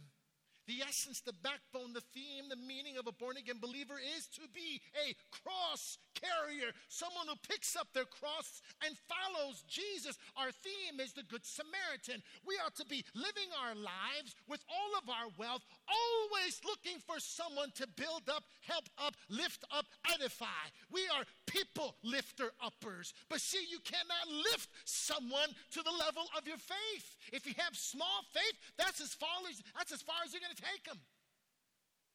The 0.66 0.84
essence, 0.86 1.20
the 1.20 1.32
backbone, 1.32 1.94
the 1.94 2.04
theme, 2.12 2.48
the 2.50 2.56
meaning 2.56 2.98
of 2.98 3.06
a 3.06 3.12
born 3.12 3.38
again 3.38 3.56
believer 3.58 3.96
is 4.18 4.26
to 4.36 4.42
be 4.52 4.82
a 5.00 5.16
cross 5.32 5.96
carrier, 6.18 6.74
someone 6.88 7.26
who 7.26 7.36
picks 7.48 7.76
up 7.76 7.88
their 7.94 8.08
cross 8.08 8.62
and 8.84 8.94
follows 9.06 9.64
Jesus. 9.68 10.18
Our 10.36 10.50
theme 10.50 11.00
is 11.00 11.12
the 11.12 11.22
Good 11.22 11.46
Samaritan. 11.46 12.22
We 12.46 12.58
ought 12.64 12.74
to 12.76 12.86
be 12.86 13.04
living 13.14 13.50
our 13.54 13.74
lives 13.74 14.34
with 14.46 14.62
all 14.68 14.98
of 14.98 15.08
our 15.08 15.30
wealth, 15.38 15.64
always 15.86 16.60
looking 16.64 16.98
for 16.98 17.18
someone 17.18 17.70
to 17.76 17.86
build 17.96 18.28
up, 18.28 18.44
help 18.62 18.88
up, 18.98 19.14
lift 19.28 19.64
up, 19.70 19.86
edify. 20.12 20.70
We 20.90 21.02
are 21.14 21.24
people 21.46 21.96
lifter 22.02 22.50
uppers. 22.62 23.14
But 23.28 23.40
see, 23.40 23.64
you 23.68 23.78
cannot 23.84 24.28
lift 24.52 24.68
someone 24.84 25.54
to 25.72 25.82
the 25.82 25.94
level 25.94 26.24
of 26.36 26.46
your 26.46 26.58
faith. 26.58 27.16
If 27.32 27.46
you 27.46 27.54
have 27.58 27.76
small 27.76 28.24
faith, 28.32 28.56
that's 28.76 29.00
as 29.00 29.14
far 29.14 29.28
as 29.48 29.62
that's 29.76 29.92
as 29.92 30.02
far 30.02 30.16
as 30.24 30.32
you're 30.32 30.42
going 30.42 30.56
to 30.56 30.62
take 30.62 30.84
them. 30.84 30.98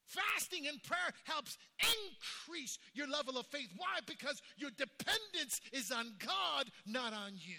Fasting 0.06 0.68
and 0.68 0.82
prayer 0.84 1.12
helps 1.24 1.58
increase 1.80 2.78
your 2.94 3.08
level 3.08 3.38
of 3.38 3.46
faith. 3.48 3.70
Why? 3.78 4.00
Because 4.06 4.42
your 4.58 4.72
dependence 4.72 5.62
is 5.72 5.92
on 5.92 6.14
God, 6.20 6.70
not 6.86 7.14
on 7.14 7.34
you. 7.34 7.56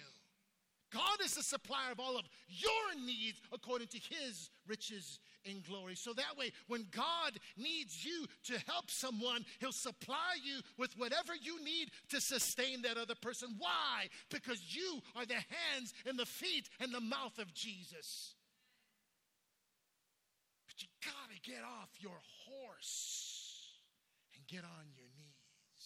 God 0.93 1.19
is 1.23 1.35
the 1.35 1.43
supplier 1.43 1.91
of 1.91 1.99
all 1.99 2.17
of 2.17 2.25
your 2.47 3.05
needs 3.05 3.41
according 3.51 3.87
to 3.87 3.97
his 3.97 4.49
riches 4.65 5.19
in 5.43 5.61
glory. 5.67 5.95
So 5.95 6.13
that 6.13 6.37
way, 6.37 6.51
when 6.67 6.85
God 6.91 7.37
needs 7.57 8.05
you 8.05 8.25
to 8.45 8.59
help 8.65 8.89
someone, 8.89 9.45
he'll 9.59 9.73
supply 9.73 10.35
you 10.41 10.61
with 10.77 10.97
whatever 10.97 11.33
you 11.39 11.61
need 11.63 11.91
to 12.09 12.21
sustain 12.21 12.81
that 12.83 12.97
other 12.97 13.15
person. 13.15 13.55
Why? 13.57 14.07
Because 14.29 14.75
you 14.75 15.01
are 15.15 15.25
the 15.25 15.33
hands 15.33 15.93
and 16.07 16.17
the 16.17 16.25
feet 16.25 16.69
and 16.79 16.93
the 16.93 17.01
mouth 17.01 17.37
of 17.39 17.53
Jesus. 17.53 18.35
But 20.67 20.81
you 20.81 20.87
got 21.03 21.29
to 21.33 21.49
get 21.49 21.61
off 21.63 21.89
your 21.99 22.19
horse 22.47 23.79
and 24.35 24.45
get 24.47 24.63
on 24.63 24.85
your 24.95 25.09
knees. 25.17 25.85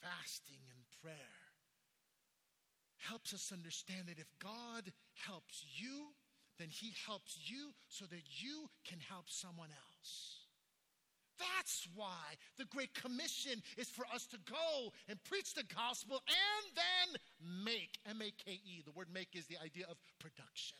Fasting 0.00 0.62
and 0.72 0.84
prayer 1.02 1.40
helps 2.96 3.34
us 3.34 3.52
understand 3.52 4.06
that 4.06 4.18
if 4.18 4.28
God 4.38 4.92
helps 5.14 5.64
you, 5.76 6.14
then 6.58 6.68
He 6.68 6.92
helps 7.06 7.38
you 7.44 7.72
so 7.88 8.04
that 8.06 8.22
you 8.40 8.70
can 8.86 8.98
help 9.00 9.28
someone 9.28 9.70
else. 9.70 10.40
That's 11.38 11.88
why 11.94 12.36
the 12.58 12.66
Great 12.66 12.92
Commission 12.94 13.62
is 13.78 13.88
for 13.88 14.04
us 14.14 14.26
to 14.26 14.36
go 14.48 14.92
and 15.08 15.22
preach 15.24 15.54
the 15.54 15.64
gospel 15.74 16.22
and 16.28 16.76
then 16.76 17.64
make. 17.64 17.98
M 18.08 18.20
A 18.20 18.30
K 18.30 18.52
E. 18.52 18.82
The 18.84 18.92
word 18.92 19.08
make 19.12 19.34
is 19.34 19.46
the 19.46 19.56
idea 19.64 19.86
of 19.90 19.96
production. 20.18 20.76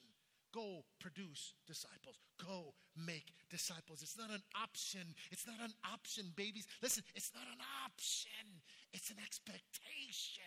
Go 0.52 0.84
produce 1.00 1.54
disciples. 1.66 2.18
Go 2.44 2.74
make 2.96 3.34
disciples. 3.50 4.02
It's 4.02 4.18
not 4.18 4.30
an 4.30 4.42
option. 4.60 5.14
It's 5.30 5.46
not 5.46 5.60
an 5.62 5.72
option, 5.92 6.32
babies. 6.36 6.66
Listen, 6.82 7.04
it's 7.14 7.30
not 7.34 7.44
an 7.44 7.60
option, 7.84 8.62
it's 8.92 9.10
an 9.10 9.16
expectation. 9.24 10.42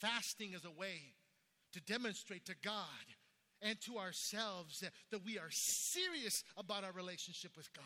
Fasting 0.00 0.52
is 0.52 0.64
a 0.64 0.70
way 0.70 1.14
to 1.72 1.80
demonstrate 1.80 2.44
to 2.46 2.54
God 2.62 3.06
and 3.62 3.80
to 3.80 3.96
ourselves 3.96 4.80
that, 4.80 4.90
that 5.10 5.24
we 5.24 5.38
are 5.38 5.50
serious 5.50 6.44
about 6.56 6.84
our 6.84 6.92
relationship 6.92 7.56
with 7.56 7.72
God. 7.72 7.84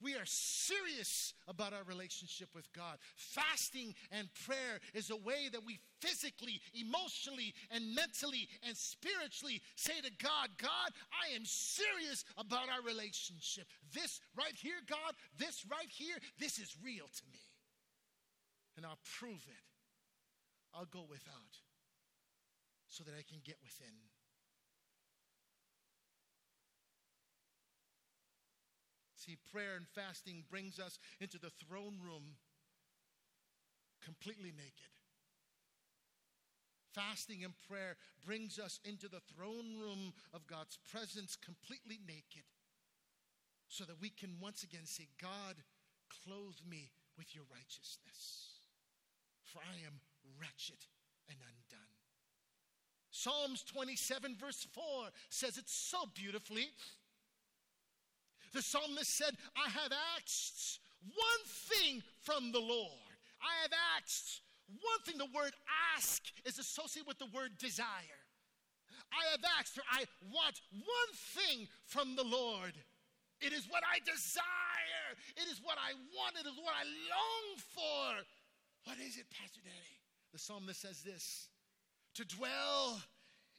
We 0.00 0.14
are 0.14 0.26
serious 0.26 1.34
about 1.48 1.72
our 1.72 1.82
relationship 1.84 2.48
with 2.54 2.72
God. 2.72 2.98
Fasting 3.16 3.94
and 4.12 4.28
prayer 4.46 4.78
is 4.94 5.10
a 5.10 5.16
way 5.16 5.48
that 5.50 5.66
we 5.66 5.80
physically, 6.00 6.60
emotionally, 6.72 7.54
and 7.70 7.94
mentally 7.94 8.48
and 8.66 8.76
spiritually 8.76 9.60
say 9.74 10.00
to 10.00 10.10
God, 10.22 10.50
God, 10.56 10.90
I 11.10 11.34
am 11.34 11.44
serious 11.44 12.24
about 12.36 12.68
our 12.68 12.82
relationship. 12.86 13.66
This 13.92 14.20
right 14.36 14.54
here, 14.54 14.78
God, 14.88 15.14
this 15.36 15.64
right 15.70 15.90
here, 15.90 16.16
this 16.38 16.58
is 16.58 16.76
real 16.82 17.06
to 17.06 17.22
me. 17.32 17.40
And 18.76 18.86
I'll 18.86 19.02
prove 19.18 19.44
it. 19.48 19.64
I'll 20.72 20.86
go 20.86 21.04
without 21.08 21.58
so 22.86 23.02
that 23.02 23.12
I 23.18 23.22
can 23.28 23.40
get 23.44 23.56
within. 23.62 23.94
See, 29.28 29.36
prayer 29.52 29.76
and 29.76 29.86
fasting 29.86 30.44
brings 30.48 30.78
us 30.78 30.98
into 31.20 31.38
the 31.38 31.50
throne 31.50 32.00
room 32.02 32.40
completely 34.02 34.52
naked. 34.56 34.96
Fasting 36.94 37.44
and 37.44 37.52
prayer 37.68 37.96
brings 38.24 38.58
us 38.58 38.80
into 38.88 39.06
the 39.06 39.20
throne 39.20 39.76
room 39.78 40.14
of 40.32 40.46
God's 40.46 40.78
presence 40.90 41.36
completely 41.36 42.00
naked 42.06 42.48
so 43.68 43.84
that 43.84 44.00
we 44.00 44.08
can 44.08 44.40
once 44.40 44.62
again 44.62 44.86
say, 44.86 45.08
God, 45.20 45.56
clothe 46.24 46.64
me 46.66 46.90
with 47.18 47.34
your 47.34 47.44
righteousness, 47.52 48.64
for 49.44 49.58
I 49.58 49.84
am 49.86 50.00
wretched 50.40 50.80
and 51.28 51.36
undone. 51.38 51.98
Psalms 53.10 53.62
27, 53.64 54.36
verse 54.40 54.66
4 54.72 54.82
says 55.28 55.58
it 55.58 55.68
so 55.68 55.98
beautifully. 56.14 56.68
The 58.52 58.62
psalmist 58.62 59.16
said, 59.16 59.36
I 59.56 59.68
have 59.68 59.92
asked 60.16 60.80
one 61.02 61.44
thing 61.46 62.02
from 62.22 62.52
the 62.52 62.60
Lord. 62.60 63.12
I 63.40 63.62
have 63.62 63.72
asked 63.96 64.40
one 64.68 65.00
thing. 65.04 65.18
The 65.18 65.36
word 65.36 65.52
ask 65.96 66.22
is 66.44 66.58
associated 66.58 67.06
with 67.06 67.18
the 67.18 67.30
word 67.34 67.58
desire. 67.58 68.22
I 69.12 69.30
have 69.32 69.44
asked, 69.58 69.78
or 69.78 69.84
I 69.90 70.04
want 70.32 70.60
one 70.72 71.12
thing 71.34 71.68
from 71.86 72.16
the 72.16 72.24
Lord. 72.24 72.74
It 73.40 73.52
is 73.52 73.66
what 73.70 73.82
I 73.86 74.00
desire. 74.04 74.44
It 75.36 75.48
is 75.50 75.60
what 75.62 75.78
I 75.78 75.94
want. 76.16 76.36
It 76.36 76.46
is 76.46 76.58
what 76.58 76.74
I 76.74 76.84
long 76.84 77.46
for. 77.72 78.24
What 78.84 78.98
is 78.98 79.16
it, 79.16 79.26
Pastor 79.30 79.60
Danny? 79.64 79.96
The 80.32 80.38
psalmist 80.38 80.82
says 80.82 81.02
this 81.02 81.48
to 82.14 82.24
dwell 82.24 83.00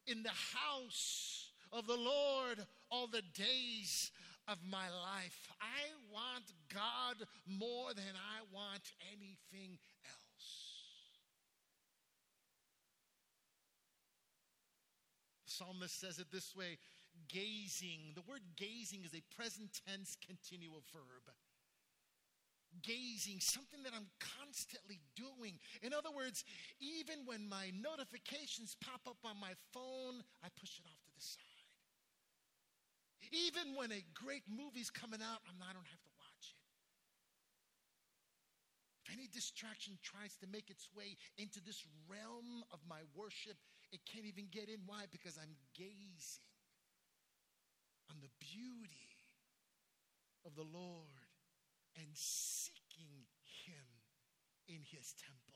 in 0.05 0.21
the 0.21 0.29
house 0.29 1.51
of 1.71 1.87
the 1.87 1.95
Lord 1.95 2.65
all 2.91 3.07
the 3.07 3.23
days 3.33 4.11
of 4.49 4.57
my 4.69 4.89
life. 4.89 5.47
I 5.61 5.93
want 6.11 6.45
God 6.73 7.27
more 7.45 7.93
than 7.93 8.17
I 8.17 8.41
want 8.51 8.81
anything 9.13 9.77
else. 10.05 10.49
The 15.45 15.51
psalmist 15.51 15.99
says 15.99 16.17
it 16.17 16.31
this 16.31 16.55
way 16.55 16.77
gazing. 17.27 18.15
The 18.15 18.25
word 18.27 18.41
gazing 18.57 19.05
is 19.05 19.13
a 19.13 19.21
present 19.35 19.69
tense 19.85 20.17
continual 20.25 20.81
verb. 20.91 21.29
Gazing, 22.81 23.41
something 23.41 23.81
that 23.83 23.93
I'm 23.93 24.09
constantly 24.21 25.01
doing. 25.15 25.57
In 25.81 25.93
other 25.93 26.13
words, 26.15 26.45
even 26.79 27.25
when 27.25 27.49
my 27.49 27.73
notifications 27.73 28.77
pop 28.79 29.01
up 29.07 29.17
on 29.25 29.41
my 29.41 29.53
phone, 29.73 30.21
I 30.43 30.47
push 30.53 30.77
it 30.77 30.85
off 30.85 31.01
to 31.05 31.11
the 31.17 31.21
side. 31.21 31.48
Even 33.31 33.75
when 33.77 33.91
a 33.91 34.03
great 34.13 34.43
movie's 34.49 34.89
coming 34.89 35.21
out, 35.21 35.41
I'm 35.45 35.57
not, 35.61 35.69
I 35.69 35.73
don't 35.73 35.85
have 35.85 36.01
to 36.01 36.13
watch 36.17 36.43
it. 36.49 36.57
If 39.05 39.13
any 39.13 39.27
distraction 39.29 39.97
tries 40.01 40.35
to 40.41 40.47
make 40.49 40.69
its 40.69 40.89
way 40.97 41.17
into 41.37 41.61
this 41.61 41.85
realm 42.09 42.65
of 42.73 42.79
my 42.89 43.01
worship, 43.13 43.57
it 43.91 44.01
can't 44.05 44.25
even 44.25 44.49
get 44.51 44.69
in. 44.69 44.81
Why? 44.85 45.05
Because 45.11 45.37
I'm 45.37 45.57
gazing 45.77 46.45
on 48.09 48.17
the 48.21 48.33
beauty 48.41 49.13
of 50.45 50.55
the 50.55 50.65
Lord 50.65 51.29
and 51.97 52.07
seeking 52.13 53.25
Him 53.65 53.85
in 54.67 54.81
His 54.89 55.13
temple. 55.17 55.48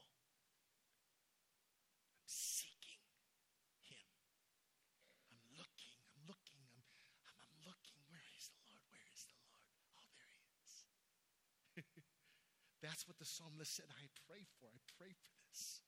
That's 12.93 13.09
what 13.09 13.17
the 13.17 13.25
psalmist 13.25 13.73
said. 13.73 13.89
I 13.89 14.05
pray 14.29 14.45
for. 14.61 14.69
I 14.69 14.77
pray 15.01 15.09
for 15.09 15.33
this. 15.49 15.81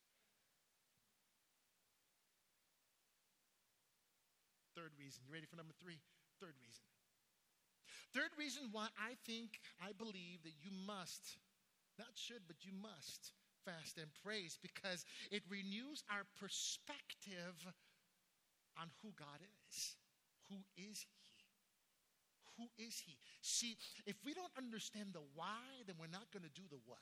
Third 4.74 4.90
reason. 4.98 5.22
You 5.22 5.30
ready 5.30 5.46
for 5.46 5.54
number 5.54 5.78
three? 5.78 6.02
Third 6.42 6.58
reason. 6.58 6.82
Third 8.10 8.34
reason 8.34 8.74
why 8.74 8.90
I 8.98 9.14
think, 9.22 9.62
I 9.78 9.94
believe 9.94 10.42
that 10.42 10.58
you 10.58 10.74
must, 10.82 11.38
not 11.94 12.10
should, 12.18 12.42
but 12.50 12.66
you 12.66 12.74
must 12.74 13.30
fast 13.62 14.02
and 14.02 14.10
praise 14.26 14.58
because 14.58 15.06
it 15.30 15.46
renews 15.46 16.02
our 16.10 16.26
perspective 16.42 17.54
on 18.74 18.90
who 18.98 19.14
God 19.14 19.46
is. 19.46 19.94
Who 20.50 20.58
is? 20.74 21.06
Who 22.58 22.68
is 22.78 23.02
he? 23.04 23.16
See, 23.40 23.76
if 24.06 24.16
we 24.24 24.34
don't 24.34 24.52
understand 24.56 25.10
the 25.12 25.24
why, 25.34 25.84
then 25.86 25.96
we're 25.98 26.12
not 26.12 26.30
going 26.32 26.44
to 26.44 26.60
do 26.60 26.66
the 26.70 26.80
what. 26.86 26.98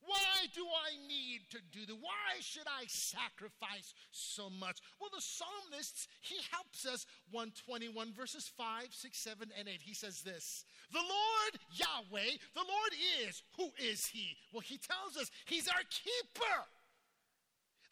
Why 0.00 0.46
do 0.54 0.64
I 0.64 0.96
need 1.06 1.50
to 1.50 1.58
do 1.70 1.84
the? 1.84 1.94
Why 1.94 2.40
should 2.40 2.66
I 2.66 2.84
sacrifice 2.86 3.92
so 4.10 4.48
much? 4.48 4.80
Well, 5.00 5.10
the 5.14 5.20
psalmist, 5.20 6.08
he 6.20 6.36
helps 6.50 6.86
us 6.86 7.04
121 7.30 8.14
verses 8.14 8.50
5, 8.56 8.88
6, 8.90 9.18
7, 9.18 9.48
and 9.58 9.68
8. 9.68 9.80
He 9.82 9.94
says 9.94 10.22
this 10.22 10.64
The 10.92 10.98
Lord 10.98 11.60
Yahweh, 11.72 12.38
the 12.54 12.64
Lord 12.64 12.92
is. 13.26 13.42
Who 13.56 13.70
is 13.78 14.06
he? 14.06 14.36
Well, 14.52 14.62
he 14.62 14.78
tells 14.78 15.16
us 15.16 15.30
he's 15.46 15.68
our 15.68 15.84
keeper. 15.90 16.56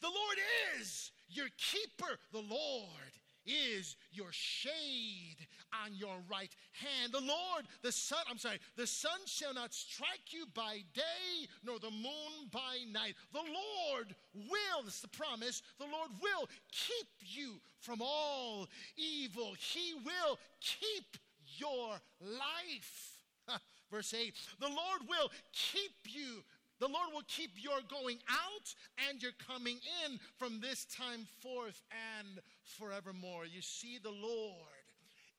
The 0.00 0.08
Lord 0.08 0.38
is 0.78 1.10
your 1.28 1.48
keeper. 1.58 2.18
The 2.32 2.44
Lord 2.48 3.12
is 3.46 3.96
your 4.12 4.28
shade 4.30 5.46
on 5.84 5.94
your 5.94 6.16
right 6.30 6.54
hand. 6.72 7.12
The 7.12 7.20
Lord, 7.20 7.66
the 7.82 7.92
sun, 7.92 8.18
I'm 8.30 8.38
sorry, 8.38 8.58
the 8.76 8.86
sun 8.86 9.18
shall 9.26 9.54
not 9.54 9.72
strike 9.72 10.32
you 10.32 10.46
by 10.54 10.82
day, 10.94 11.48
nor 11.64 11.78
the 11.78 11.90
moon 11.90 12.48
by 12.50 12.78
night. 12.92 13.14
The 13.32 13.38
Lord 13.38 14.14
will, 14.34 14.84
this 14.84 14.96
is 14.96 15.00
the 15.00 15.08
promise, 15.08 15.62
the 15.78 15.84
Lord 15.84 16.10
will 16.20 16.48
keep 16.70 17.08
you 17.20 17.60
from 17.80 18.00
all 18.02 18.68
evil. 18.96 19.54
He 19.58 19.94
will 20.04 20.38
keep 20.60 21.16
your 21.58 22.00
life. 22.20 23.12
Verse 23.90 24.14
8 24.14 24.34
The 24.60 24.68
Lord 24.68 25.02
will 25.08 25.30
keep 25.52 25.92
you 26.04 26.42
the 26.78 26.86
Lord 26.86 27.12
will 27.14 27.24
keep 27.26 27.50
your 27.56 27.78
going 27.88 28.18
out 28.28 28.74
and 29.08 29.22
your 29.22 29.32
coming 29.46 29.78
in 30.04 30.18
from 30.38 30.60
this 30.60 30.84
time 30.86 31.26
forth 31.40 31.82
and 32.18 32.40
forevermore. 32.78 33.46
You 33.46 33.62
see, 33.62 33.98
the 34.02 34.10
Lord 34.10 34.54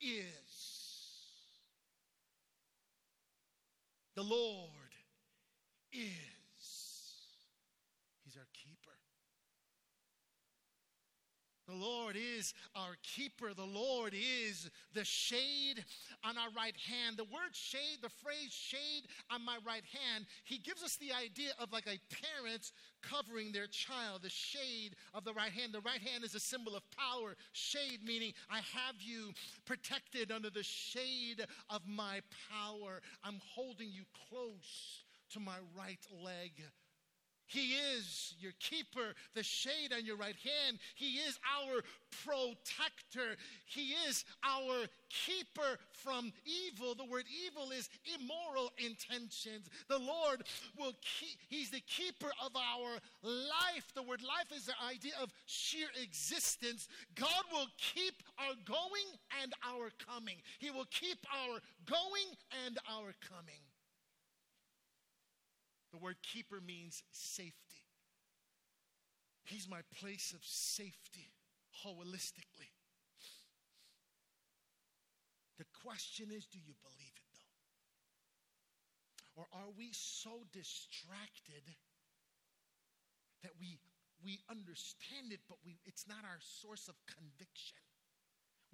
is. 0.02 0.88
The 4.16 4.24
Lord 4.24 4.72
is. 5.94 6.10
He's 8.24 8.36
our 8.36 8.48
keeper. 8.54 8.98
The 11.68 11.76
Lord 11.76 12.16
is 12.16 12.54
our 12.76 12.96
keeper. 13.04 13.54
The 13.54 13.66
Lord 13.66 14.14
is 14.14 14.70
the 14.94 15.04
shade 15.04 15.84
on 16.24 16.38
our 16.38 16.50
right 16.56 16.76
hand. 16.78 17.18
The 17.18 17.26
word 17.26 17.52
shade, 17.52 17.98
the 18.02 18.10
phrase 18.10 18.52
shade 18.52 19.04
on 19.30 19.44
my 19.44 19.58
right 19.66 19.84
hand, 19.84 20.26
he 20.46 20.58
gives 20.58 20.82
us 20.82 20.96
the 20.96 21.12
idea 21.12 21.52
of 21.60 21.74
like 21.74 21.88
a 21.88 22.00
parent 22.24 22.72
covering 23.02 23.52
their 23.52 23.68
child, 23.68 24.22
the 24.22 24.30
shade 24.30 24.96
of 25.14 25.26
the 25.26 25.34
right 25.34 25.52
hand. 25.52 25.74
The 25.74 25.82
right 25.82 26.02
hand 26.02 26.24
is 26.24 26.36
a 26.36 26.40
symbol 26.40 26.76
of 26.76 26.84
power. 26.92 27.36
Shade 27.52 28.00
meaning 28.06 28.32
I 28.50 28.58
have 28.58 28.96
you 29.00 29.34
protected 29.66 30.32
under 30.32 30.50
the 30.50 30.64
shade 30.64 31.46
of 31.70 31.82
my 31.86 32.22
power. 32.50 33.02
I'm 33.26 33.42
holding 33.54 33.90
you 33.92 34.04
close 34.30 35.04
to 35.34 35.42
my 35.42 35.58
right 35.78 36.06
leg 36.24 36.64
He 37.48 37.74
is 37.96 38.36
your 38.40 38.52
keeper, 38.60 39.16
the 39.34 39.44
shade 39.44 39.94
on 39.96 40.06
your 40.06 40.18
right 40.18 40.36
hand. 40.36 40.80
He 40.96 41.16
is 41.16 41.40
our 41.58 41.82
protector. 42.26 43.38
He 43.66 43.94
is 44.08 44.26
our 44.44 44.86
keeper 45.10 45.80
from 45.92 46.34
evil. 46.46 46.94
The 46.94 47.06
word 47.06 47.26
evil 47.46 47.72
is 47.72 47.90
immoral 48.06 48.72
intentions. 48.78 49.70
The 49.88 50.00
Lord 50.00 50.44
will 50.78 50.94
keep, 51.02 51.38
He's 51.48 51.72
the 51.72 51.82
keeper 51.82 52.32
of 52.44 52.52
our 52.56 53.00
life. 53.24 53.94
The 53.96 54.04
word 54.04 54.22
life 54.22 54.52
is 54.56 54.66
the 54.66 54.76
idea 54.86 55.14
of 55.22 55.32
sheer 55.46 55.88
existence. 56.02 56.88
God 57.16 57.44
will 57.52 57.68
keep 57.78 58.24
our 58.38 58.56
going 58.66 59.10
and 59.42 59.54
our 59.66 59.90
coming. 60.06 60.38
He 60.60 60.70
will 60.70 60.88
keep 60.92 61.20
our 61.32 61.60
going 61.86 62.36
and 62.66 62.78
our 62.90 63.14
coming. 63.28 63.67
The 65.98 66.04
word 66.04 66.22
keeper 66.22 66.62
means 66.62 67.02
safety. 67.12 67.82
He's 69.46 69.68
my 69.68 69.82
place 70.00 70.32
of 70.32 70.46
safety 70.46 71.34
holistically. 71.84 72.70
The 75.58 75.66
question 75.84 76.28
is 76.30 76.46
do 76.46 76.60
you 76.60 76.76
believe 76.84 77.18
it 77.18 77.26
though? 79.34 79.42
Or 79.42 79.48
are 79.60 79.72
we 79.76 79.90
so 79.92 80.46
distracted 80.54 81.66
that 83.42 83.54
we, 83.60 83.80
we 84.24 84.38
understand 84.52 85.32
it, 85.32 85.40
but 85.50 85.58
we, 85.66 85.80
it's 85.88 86.08
not 86.08 86.22
our 86.26 86.38
source 86.62 86.88
of 86.88 86.94
conviction? 87.08 87.87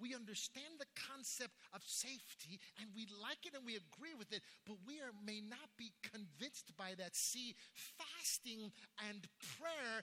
We 0.00 0.14
understand 0.14 0.78
the 0.78 0.90
concept 0.94 1.54
of 1.72 1.82
safety 1.84 2.58
and 2.80 2.90
we 2.94 3.06
like 3.22 3.46
it 3.46 3.54
and 3.54 3.64
we 3.64 3.76
agree 3.76 4.14
with 4.18 4.32
it, 4.32 4.42
but 4.66 4.76
we 4.86 5.00
are, 5.00 5.14
may 5.24 5.40
not 5.40 5.70
be 5.78 5.92
convinced 6.02 6.76
by 6.76 6.94
that. 6.98 7.14
See, 7.14 7.54
fasting 7.74 8.72
and 9.08 9.26
prayer 9.58 10.02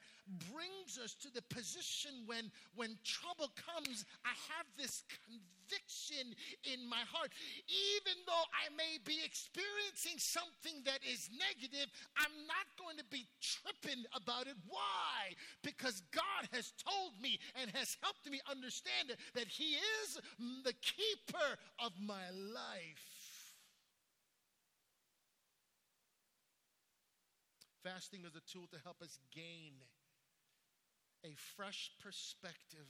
brings 0.52 0.98
us 0.98 1.16
to 1.22 1.30
the 1.34 1.44
position 1.54 2.12
when, 2.26 2.52
when 2.76 2.98
trouble 3.04 3.52
comes, 3.56 4.06
I 4.26 4.34
have 4.56 4.66
this 4.78 5.04
conviction 5.26 5.61
in 6.64 6.88
my 6.90 7.04
heart. 7.08 7.32
Even 7.68 8.18
though 8.26 8.48
I 8.52 8.70
may 8.76 9.00
be 9.04 9.20
experiencing 9.24 10.18
something 10.18 10.84
that 10.86 11.00
is 11.06 11.30
negative, 11.32 11.92
I'm 12.18 12.36
not 12.48 12.68
going 12.78 12.98
to 12.98 13.08
be 13.10 13.28
tripping 13.40 14.04
about 14.16 14.48
it. 14.48 14.56
Why? 14.68 15.36
Because 15.64 16.04
God 16.12 16.50
has 16.52 16.74
told 16.78 17.20
me 17.22 17.40
and 17.60 17.72
has 17.72 17.98
helped 18.02 18.30
me 18.30 18.42
understand 18.50 19.16
that 19.36 19.48
He 19.48 19.78
is 20.04 20.20
the 20.64 20.74
keeper 20.82 21.50
of 21.80 21.92
my 22.00 22.30
life. 22.32 23.22
Fasting 27.84 28.22
is 28.26 28.36
a 28.36 28.46
tool 28.46 28.68
to 28.72 28.78
help 28.84 29.02
us 29.02 29.18
gain 29.34 29.74
a 31.26 31.34
fresh 31.56 31.92
perspective 32.04 32.90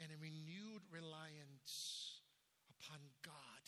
and 0.00 0.10
a 0.10 0.18
renewed 0.20 0.82
reliance 0.90 2.24
upon 2.72 2.98
God 3.24 3.64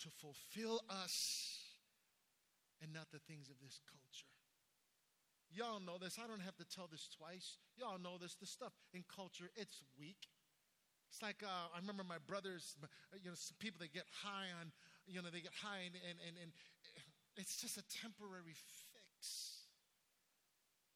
to 0.00 0.08
fulfill 0.20 0.84
us 0.88 1.58
and 2.82 2.92
not 2.92 3.10
the 3.10 3.18
things 3.18 3.48
of 3.50 3.56
this 3.58 3.80
culture. 3.88 4.30
Y'all 5.50 5.80
know 5.80 5.96
this. 5.96 6.20
I 6.22 6.28
don't 6.28 6.44
have 6.44 6.56
to 6.60 6.68
tell 6.68 6.86
this 6.86 7.08
twice. 7.08 7.56
Y'all 7.74 7.98
know 7.98 8.20
this. 8.20 8.36
The 8.36 8.46
stuff 8.46 8.72
in 8.92 9.02
culture, 9.08 9.48
it's 9.56 9.82
weak. 9.98 10.28
It's 11.08 11.22
like 11.22 11.40
uh, 11.42 11.72
I 11.72 11.80
remember 11.80 12.04
my 12.04 12.20
brothers, 12.28 12.76
you 13.24 13.32
know, 13.32 13.34
some 13.34 13.56
people 13.58 13.80
that 13.80 13.96
get 13.96 14.04
high 14.12 14.52
on, 14.60 14.70
you 15.08 15.22
know, 15.24 15.32
they 15.32 15.40
get 15.40 15.56
high 15.56 15.88
and, 15.88 15.96
and, 16.04 16.36
and 16.36 16.52
it's 17.40 17.56
just 17.56 17.78
a 17.78 17.84
temporary 17.88 18.52
fix. 18.52 19.57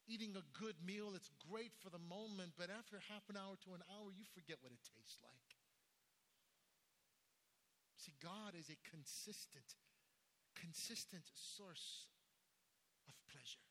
Eating 0.07 0.35
a 0.35 0.43
good 0.59 0.75
meal, 0.83 1.15
it's 1.15 1.31
great 1.49 1.71
for 1.79 1.89
the 1.89 2.01
moment, 2.01 2.53
but 2.59 2.67
after 2.67 2.99
half 3.07 3.23
an 3.31 3.39
hour 3.39 3.55
to 3.63 3.73
an 3.73 3.83
hour, 3.87 4.11
you 4.11 4.27
forget 4.35 4.59
what 4.59 4.75
it 4.75 4.83
tastes 4.83 5.23
like. 5.23 5.49
See, 7.95 8.11
God 8.19 8.51
is 8.59 8.67
a 8.67 8.75
consistent, 8.83 9.79
consistent 10.59 11.23
source 11.33 12.11
of 13.07 13.15
pleasure. 13.31 13.63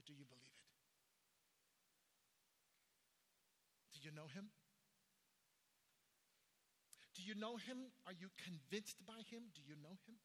But 0.00 0.08
do 0.08 0.16
you 0.16 0.24
believe 0.24 0.56
it? 0.56 0.70
Do 3.92 4.00
you 4.00 4.16
know 4.16 4.32
Him? 4.32 4.48
Do 7.22 7.28
you 7.30 7.38
know 7.38 7.54
him? 7.54 7.92
Are 8.06 8.16
you 8.18 8.34
convinced 8.34 8.98
by 9.06 9.22
him? 9.30 9.46
Do 9.54 9.62
you 9.62 9.76
know 9.78 9.94
him? 10.08 10.18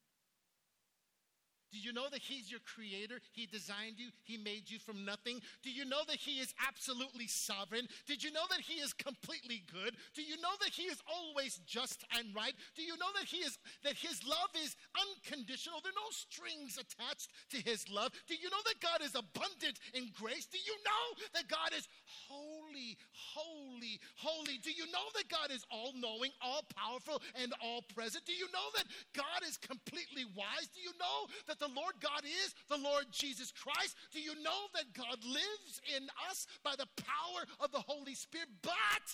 Do 1.71 1.79
you 1.79 1.93
know 1.93 2.07
that 2.11 2.21
He's 2.21 2.49
your 2.49 2.61
creator? 2.61 3.19
He 3.33 3.45
designed 3.45 3.97
you, 3.97 4.09
He 4.23 4.37
made 4.37 4.69
you 4.69 4.79
from 4.79 5.05
nothing. 5.05 5.41
Do 5.63 5.71
you 5.71 5.85
know 5.85 6.01
that 6.07 6.17
He 6.17 6.39
is 6.39 6.53
absolutely 6.67 7.27
sovereign? 7.27 7.87
Did 8.05 8.23
you 8.23 8.31
know 8.31 8.45
that 8.49 8.61
He 8.61 8.79
is 8.79 8.93
completely 8.93 9.63
good? 9.71 9.95
Do 10.15 10.21
you 10.21 10.37
know 10.41 10.55
that 10.61 10.73
He 10.73 10.83
is 10.83 11.01
always 11.07 11.59
just 11.65 12.03
and 12.17 12.33
right? 12.35 12.53
Do 12.75 12.83
you 12.83 12.97
know 12.97 13.11
that 13.19 13.27
He 13.27 13.37
is 13.37 13.57
that 13.83 13.95
His 13.95 14.23
love 14.23 14.51
is 14.63 14.75
unconditional? 14.95 15.79
There 15.81 15.91
are 15.91 16.03
no 16.03 16.11
strings 16.11 16.77
attached 16.77 17.29
to 17.51 17.57
His 17.57 17.89
love. 17.89 18.11
Do 18.27 18.35
you 18.35 18.49
know 18.49 18.63
that 18.65 18.81
God 18.81 19.01
is 19.05 19.15
abundant 19.15 19.79
in 19.93 20.09
grace? 20.13 20.45
Do 20.45 20.57
you 20.57 20.75
know 20.83 21.05
that 21.33 21.47
God 21.47 21.77
is 21.77 21.87
holy, 22.27 22.56
holy, 22.67 22.97
holy? 23.11 23.99
Holy. 24.15 24.57
Do 24.59 24.71
you 24.71 24.85
know 24.91 25.07
that 25.15 25.29
God 25.29 25.51
is 25.51 25.63
all 25.71 25.93
knowing, 25.95 26.31
all 26.41 26.63
powerful, 26.75 27.21
and 27.41 27.53
all 27.63 27.83
present? 27.93 28.25
Do 28.25 28.33
you 28.33 28.47
know 28.53 28.67
that 28.75 28.85
God 29.13 29.47
is 29.47 29.57
completely 29.57 30.25
wise? 30.35 30.67
Do 30.73 30.81
you 30.81 30.91
know 30.99 31.27
that 31.47 31.59
the 31.59 31.67
Lord 31.67 31.95
God 32.01 32.23
is 32.23 32.53
the 32.69 32.77
Lord 32.77 33.05
Jesus 33.11 33.51
Christ? 33.51 33.95
Do 34.11 34.19
you 34.19 34.35
know 34.41 34.67
that 34.75 34.93
God 34.93 35.17
lives 35.23 35.81
in 35.95 36.07
us 36.29 36.47
by 36.63 36.75
the 36.77 36.87
power 36.97 37.45
of 37.59 37.71
the 37.71 37.83
Holy 37.85 38.15
Spirit? 38.15 38.49
But, 38.61 39.05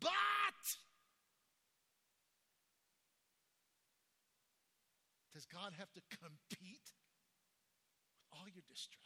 but, 0.00 0.62
does 5.34 5.46
God 5.46 5.72
have 5.78 5.92
to 5.92 6.00
compete 6.10 6.92
with 8.12 8.26
all 8.32 8.46
your 8.52 8.64
distractions 8.68 9.01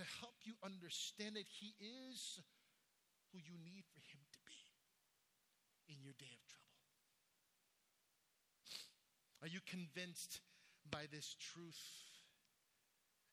to 0.00 0.08
help 0.20 0.34
you 0.42 0.54
understand 0.64 1.36
that 1.36 1.46
He 1.46 1.76
is 1.78 2.40
who 3.30 3.38
you 3.38 3.54
need 3.60 3.84
for 3.92 4.00
Him 4.00 4.24
to 4.32 4.40
be 4.48 4.60
in 5.92 6.00
your 6.02 6.16
day 6.18 6.32
of 6.32 6.42
trouble? 6.48 6.80
Are 9.44 9.48
you 9.48 9.60
convinced 9.68 10.40
by 10.90 11.06
this 11.10 11.36
truth. 11.38 11.80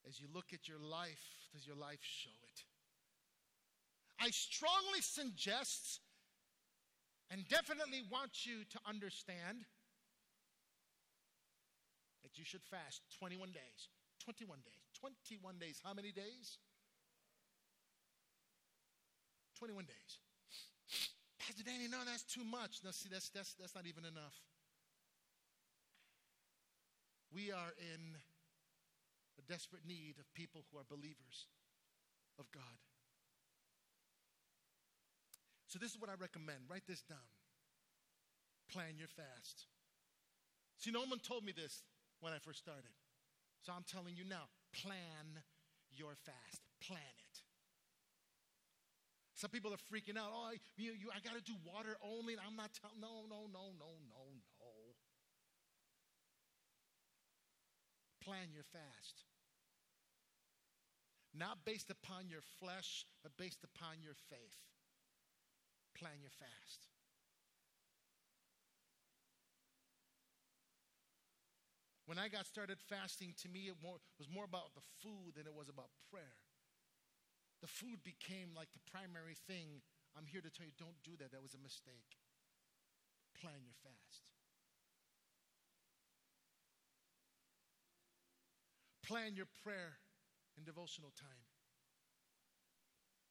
As 0.06 0.20
you 0.20 0.28
look 0.32 0.52
at 0.52 0.68
your 0.68 0.78
life, 0.78 1.48
does 1.52 1.66
your 1.66 1.76
life 1.76 2.00
show 2.02 2.34
it? 2.42 2.64
I 4.20 4.30
strongly 4.30 5.00
suggest 5.00 6.00
and 7.30 7.46
definitely 7.48 8.02
want 8.10 8.46
you 8.46 8.64
to 8.70 8.78
understand 8.88 9.66
that 12.22 12.38
you 12.38 12.44
should 12.44 12.62
fast 12.62 13.02
21 13.18 13.50
days. 13.52 13.88
21 14.24 14.58
days. 14.64 14.87
21 15.00 15.58
days. 15.58 15.80
How 15.84 15.94
many 15.94 16.12
days? 16.12 16.58
21 19.58 19.84
days. 19.84 20.12
Pastor 21.38 21.64
Danny, 21.64 21.88
no, 21.90 21.98
that's 22.06 22.22
too 22.22 22.44
much. 22.44 22.78
No, 22.84 22.90
see, 22.90 23.08
that's, 23.10 23.28
that's, 23.30 23.54
that's 23.54 23.74
not 23.74 23.86
even 23.86 24.04
enough. 24.04 24.36
We 27.34 27.52
are 27.52 27.72
in 27.78 28.16
a 29.38 29.42
desperate 29.50 29.82
need 29.86 30.14
of 30.18 30.26
people 30.34 30.64
who 30.70 30.78
are 30.78 30.86
believers 30.88 31.46
of 32.38 32.50
God. 32.52 32.78
So, 35.66 35.78
this 35.78 35.92
is 35.92 36.00
what 36.00 36.08
I 36.08 36.14
recommend. 36.18 36.64
Write 36.70 36.86
this 36.88 37.02
down. 37.02 37.28
Plan 38.72 38.96
your 38.96 39.08
fast. 39.08 39.66
See, 40.78 40.90
no 40.90 41.00
one 41.00 41.18
told 41.18 41.44
me 41.44 41.52
this 41.52 41.82
when 42.20 42.32
I 42.32 42.38
first 42.38 42.58
started. 42.58 42.94
So, 43.60 43.72
I'm 43.76 43.84
telling 43.84 44.16
you 44.16 44.24
now 44.24 44.48
plan 44.72 45.42
your 45.90 46.14
fast. 46.24 46.62
Plan 46.80 46.98
it. 46.98 47.42
Some 49.34 49.50
people 49.50 49.72
are 49.72 49.82
freaking 49.86 50.18
out. 50.18 50.30
Oh, 50.34 50.50
you, 50.76 50.92
you, 50.98 51.10
I 51.14 51.20
got 51.20 51.36
to 51.38 51.42
do 51.42 51.54
water 51.64 51.96
only. 52.02 52.34
I'm 52.34 52.56
not 52.56 52.70
telling. 52.74 52.98
No, 53.00 53.22
no, 53.30 53.46
no, 53.46 53.70
no, 53.78 53.98
no, 54.10 54.22
no. 54.58 54.72
plan 58.28 58.52
your 58.52 58.68
fast. 58.76 59.24
Not 61.32 61.64
based 61.64 61.88
upon 61.88 62.28
your 62.28 62.44
flesh, 62.60 63.06
but 63.22 63.32
based 63.38 63.64
upon 63.64 64.02
your 64.04 64.12
faith. 64.28 64.60
Plan 65.96 66.20
your 66.20 66.34
fast. 66.36 66.88
When 72.08 72.16
I 72.16 72.32
got 72.32 72.48
started 72.48 72.80
fasting, 72.88 73.36
to 73.44 73.52
me, 73.52 73.68
it 73.68 73.76
was 73.84 74.32
more 74.32 74.48
about 74.48 74.72
the 74.72 74.80
food 75.04 75.36
than 75.36 75.44
it 75.44 75.52
was 75.52 75.68
about 75.68 75.92
prayer. 76.08 76.40
The 77.60 77.68
food 77.68 78.00
became 78.00 78.56
like 78.56 78.72
the 78.72 78.80
primary 78.88 79.36
thing. 79.44 79.84
I'm 80.16 80.24
here 80.24 80.40
to 80.40 80.48
tell 80.48 80.64
you 80.64 80.72
don't 80.80 80.96
do 81.04 81.20
that. 81.20 81.36
That 81.36 81.44
was 81.44 81.52
a 81.52 81.60
mistake. 81.60 82.16
Plan 83.36 83.60
your 83.60 83.76
fast. 83.84 84.24
plan 89.08 89.34
your 89.34 89.48
prayer 89.64 89.96
in 90.58 90.64
devotional 90.64 91.10
time 91.18 91.48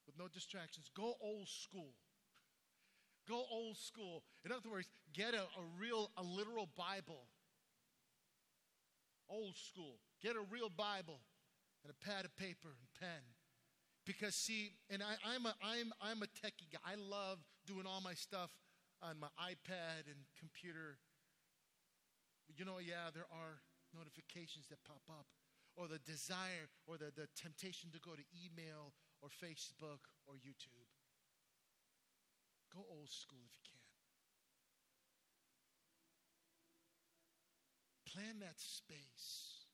with 0.07 0.17
no 0.17 0.27
distractions. 0.27 0.89
Go 0.95 1.13
old 1.21 1.47
school. 1.47 1.93
Go 3.29 3.45
old 3.51 3.77
school. 3.77 4.23
In 4.43 4.51
other 4.51 4.69
words, 4.71 4.87
get 5.13 5.35
a, 5.35 5.41
a 5.41 5.63
real, 5.79 6.09
a 6.17 6.23
literal 6.23 6.67
Bible. 6.75 7.27
Old 9.29 9.55
school. 9.55 9.99
Get 10.21 10.35
a 10.35 10.41
real 10.41 10.69
Bible 10.69 11.19
and 11.83 11.91
a 11.91 12.05
pad 12.05 12.25
of 12.25 12.35
paper 12.35 12.69
and 12.69 12.87
pen. 12.99 13.35
Because 14.05 14.35
see, 14.35 14.71
and 14.89 15.03
I, 15.03 15.19
I'm 15.27 15.45
a 15.45 15.53
I'm 15.61 15.91
I'm 16.01 16.23
a 16.23 16.27
techie 16.31 16.71
guy. 16.71 16.79
I 16.85 16.95
love 16.95 17.39
doing 17.65 17.85
all 17.85 17.99
my 17.99 18.13
stuff 18.13 18.51
on 19.03 19.19
my 19.19 19.27
iPad 19.35 20.07
and 20.07 20.23
computer. 20.39 20.97
You 22.55 22.63
know, 22.63 22.79
yeah, 22.79 23.11
there 23.13 23.27
are 23.27 23.59
notifications 23.93 24.67
that 24.69 24.79
pop 24.87 25.03
up, 25.09 25.27
or 25.75 25.87
the 25.87 25.99
desire 25.99 26.71
or 26.87 26.97
the, 26.97 27.11
the 27.15 27.27
temptation 27.35 27.91
to 27.91 27.99
go 27.99 28.15
to 28.15 28.23
email 28.31 28.95
or 29.21 29.29
Facebook 29.29 30.07
or 30.25 30.35
YouTube. 30.35 30.87
Go 32.73 32.85
old 32.89 33.09
school 33.09 33.43
if 33.45 33.53
you 33.59 33.63
can. 33.67 33.76
Plan 38.17 38.41
that 38.41 38.57
space. 38.57 39.69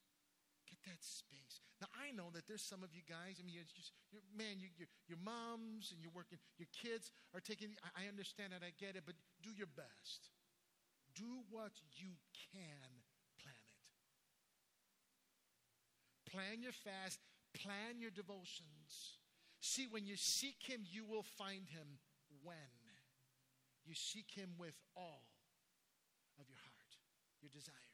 Get 0.67 0.83
that 0.83 0.99
space. 0.99 1.63
Now, 1.79 1.87
I 1.95 2.11
know 2.11 2.27
that 2.35 2.43
there's 2.43 2.59
some 2.63 2.83
of 2.83 2.91
you 2.91 2.99
guys, 3.07 3.39
I 3.39 3.47
mean, 3.47 3.55
it's 3.55 3.71
just, 3.71 3.95
you're, 4.11 4.19
man, 4.35 4.59
you, 4.59 4.67
you, 4.75 4.83
your 5.07 5.19
moms 5.23 5.95
and 5.95 6.03
you're 6.03 6.11
working, 6.11 6.43
your 6.59 6.67
kids 6.75 7.07
are 7.31 7.39
taking, 7.39 7.71
I, 7.87 8.03
I 8.03 8.11
understand 8.11 8.51
that, 8.51 8.59
I 8.59 8.75
get 8.75 8.99
it, 8.99 9.07
but 9.07 9.15
do 9.39 9.55
your 9.55 9.71
best. 9.71 10.27
Do 11.15 11.47
what 11.55 11.71
you 11.95 12.19
can 12.51 12.91
plan 13.39 13.63
it. 13.63 13.87
Plan 16.27 16.59
your 16.59 16.75
fast, 16.75 17.23
plan 17.55 18.03
your 18.03 18.11
devotions. 18.11 19.23
See, 19.63 19.87
when 19.87 20.03
you 20.03 20.19
seek 20.19 20.59
Him, 20.67 20.83
you 20.83 21.07
will 21.07 21.23
find 21.39 21.71
Him 21.71 22.03
when 22.43 22.75
you 23.87 23.95
seek 23.95 24.35
Him 24.35 24.59
with 24.59 24.75
all 24.97 25.31
of 26.35 26.49
your 26.51 26.59
heart, 26.59 26.91
your 27.39 27.51
desires. 27.55 27.92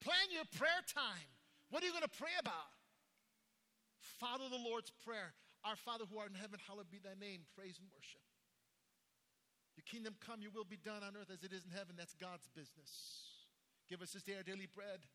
Plan 0.00 0.30
your 0.30 0.46
prayer 0.54 0.82
time. 0.86 1.30
What 1.70 1.82
are 1.82 1.86
you 1.86 1.92
going 1.92 2.06
to 2.06 2.18
pray 2.18 2.32
about? 2.38 2.72
Follow 4.18 4.48
the 4.48 4.60
Lord's 4.60 4.90
Prayer. 5.04 5.34
Our 5.66 5.76
Father 5.76 6.06
who 6.06 6.18
art 6.18 6.30
in 6.30 6.38
heaven, 6.38 6.58
hallowed 6.62 6.88
be 6.88 7.02
thy 7.02 7.18
name. 7.18 7.44
Praise 7.52 7.76
and 7.82 7.90
worship. 7.90 8.22
Your 9.74 9.86
kingdom 9.86 10.14
come, 10.18 10.42
your 10.42 10.54
will 10.54 10.66
be 10.66 10.78
done 10.78 11.02
on 11.02 11.14
earth 11.18 11.30
as 11.30 11.42
it 11.42 11.52
is 11.52 11.66
in 11.66 11.74
heaven. 11.74 11.94
That's 11.98 12.14
God's 12.14 12.46
business. 12.54 12.90
Give 13.90 14.02
us 14.02 14.14
this 14.14 14.22
day 14.22 14.38
our 14.38 14.46
daily 14.46 14.70
bread. 14.70 15.06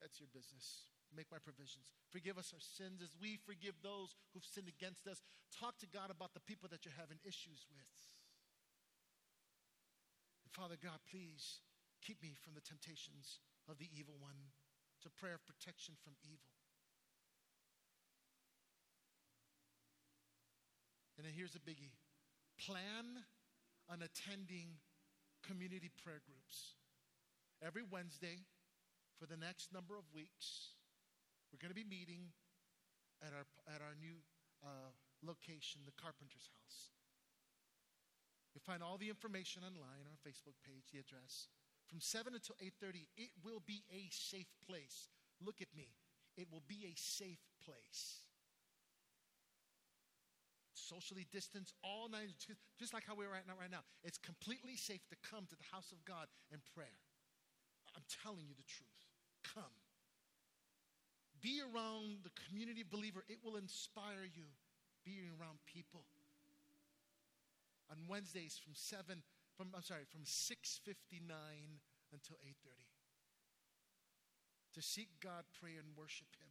That's 0.00 0.20
your 0.20 0.28
business 0.32 0.90
make 1.14 1.30
my 1.30 1.42
provisions. 1.42 1.90
Forgive 2.10 2.38
us 2.38 2.54
our 2.54 2.62
sins 2.62 3.02
as 3.02 3.14
we 3.18 3.38
forgive 3.42 3.74
those 3.82 4.14
who've 4.32 4.46
sinned 4.46 4.70
against 4.70 5.06
us. 5.06 5.22
Talk 5.50 5.78
to 5.82 5.90
God 5.90 6.10
about 6.10 6.34
the 6.34 6.44
people 6.46 6.70
that 6.70 6.86
you're 6.86 6.98
having 6.98 7.18
issues 7.26 7.66
with. 7.70 7.94
And 10.46 10.50
Father 10.54 10.78
God, 10.78 11.02
please 11.10 11.62
keep 12.02 12.22
me 12.22 12.34
from 12.38 12.54
the 12.54 12.64
temptations 12.64 13.42
of 13.70 13.78
the 13.78 13.88
evil 13.94 14.14
one, 14.18 14.50
to 15.02 15.08
prayer 15.08 15.34
of 15.34 15.46
protection 15.46 15.94
from 16.02 16.12
evil. 16.24 16.50
And 21.16 21.26
then 21.26 21.32
here's 21.36 21.54
a 21.54 21.60
biggie 21.60 21.94
plan 22.58 23.24
on 23.88 24.02
attending 24.02 24.80
community 25.46 25.90
prayer 26.02 26.20
groups 26.24 26.76
every 27.64 27.82
Wednesday 27.84 28.44
for 29.18 29.26
the 29.26 29.36
next 29.36 29.72
number 29.72 29.96
of 29.96 30.04
weeks 30.14 30.76
we're 31.52 31.60
going 31.60 31.74
to 31.74 31.78
be 31.78 31.84
meeting 31.84 32.30
at 33.20 33.34
our, 33.34 33.46
at 33.66 33.82
our 33.82 33.98
new 33.98 34.22
uh, 34.62 34.94
location, 35.20 35.82
the 35.84 35.96
Carpenter's 35.98 36.46
House. 36.46 36.94
You'll 38.54 38.66
find 38.66 38.82
all 38.82 38.98
the 38.98 39.10
information 39.10 39.62
online 39.66 40.06
on 40.06 40.14
our 40.14 40.22
Facebook 40.22 40.58
page, 40.62 40.90
the 40.94 41.02
address. 41.02 41.50
From 41.90 42.00
7 42.00 42.32
until 42.32 42.54
8.30, 42.62 43.08
it 43.16 43.30
will 43.44 43.60
be 43.66 43.82
a 43.90 44.06
safe 44.14 44.46
place. 44.64 45.10
Look 45.44 45.60
at 45.60 45.66
me. 45.76 45.88
It 46.36 46.46
will 46.52 46.62
be 46.68 46.86
a 46.86 46.94
safe 46.94 47.42
place. 47.66 48.22
Socially 50.72 51.26
distanced 51.32 51.74
all 51.82 52.08
night, 52.08 52.30
just 52.78 52.94
like 52.94 53.02
how 53.06 53.16
we're 53.16 53.30
right 53.30 53.46
now, 53.46 53.54
right 53.58 53.70
now. 53.70 53.82
It's 54.04 54.18
completely 54.18 54.76
safe 54.76 55.02
to 55.10 55.16
come 55.28 55.46
to 55.50 55.56
the 55.56 55.66
house 55.74 55.90
of 55.90 56.04
God 56.04 56.28
and 56.52 56.62
prayer. 56.74 57.02
I'm 57.96 58.06
telling 58.22 58.46
you 58.46 58.54
the 58.54 58.70
truth. 58.70 59.02
Come. 59.42 59.74
Be 61.42 61.60
around 61.60 62.22
the 62.22 62.30
community 62.46 62.84
believer. 62.88 63.24
It 63.28 63.38
will 63.42 63.56
inspire 63.56 64.30
you. 64.30 64.46
being 65.04 65.28
around 65.40 65.58
people. 65.66 66.04
On 67.90 67.96
Wednesdays 68.06 68.58
from 68.62 68.74
7, 68.74 69.22
from 69.60 69.76
I'm 69.76 69.82
sorry, 69.82 70.08
from 70.08 70.24
6:59 70.24 71.28
until 72.12 72.36
8:30. 72.36 72.88
To 74.72 74.80
seek 74.80 75.20
God, 75.20 75.44
pray, 75.52 75.76
and 75.76 75.94
worship 75.94 76.28
Him. 76.40 76.48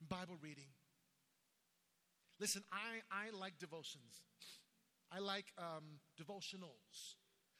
Bible 0.00 0.36
reading. 0.40 0.70
Listen, 2.38 2.62
I, 2.70 3.02
I 3.10 3.30
like 3.30 3.58
devotions. 3.58 4.22
I 5.10 5.18
like 5.18 5.52
um, 5.58 5.98
devotionals. 6.16 7.16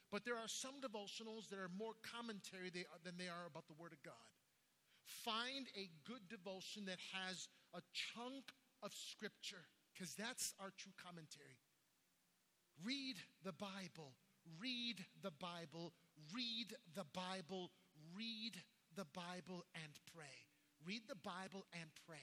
But 0.09 0.23
there 0.23 0.37
are 0.37 0.47
some 0.47 0.79
devotionals 0.79 1.49
that 1.49 1.59
are 1.59 1.69
more 1.77 1.93
commentary 2.01 2.71
than 2.71 3.17
they 3.17 3.27
are 3.27 3.45
about 3.45 3.67
the 3.67 3.73
Word 3.73 3.91
of 3.91 4.01
God. 4.03 4.31
Find 5.03 5.67
a 5.75 5.89
good 6.07 6.29
devotion 6.29 6.85
that 6.85 6.99
has 7.11 7.49
a 7.73 7.81
chunk 7.91 8.53
of 8.81 8.93
scripture, 8.93 9.67
because 9.93 10.15
that's 10.15 10.53
our 10.59 10.71
true 10.77 10.93
commentary. 10.95 11.59
Read 12.85 13.17
the 13.43 13.53
Bible, 13.53 14.15
read 14.59 15.05
the 15.21 15.31
Bible, 15.31 15.93
read 16.33 16.73
the 16.95 17.05
Bible, 17.13 17.71
read 18.15 18.53
the 18.95 19.05
Bible 19.05 19.65
and 19.75 19.93
pray. 20.15 20.47
Read 20.85 21.01
the 21.07 21.15
Bible 21.15 21.65
and 21.73 21.89
pray. 22.07 22.17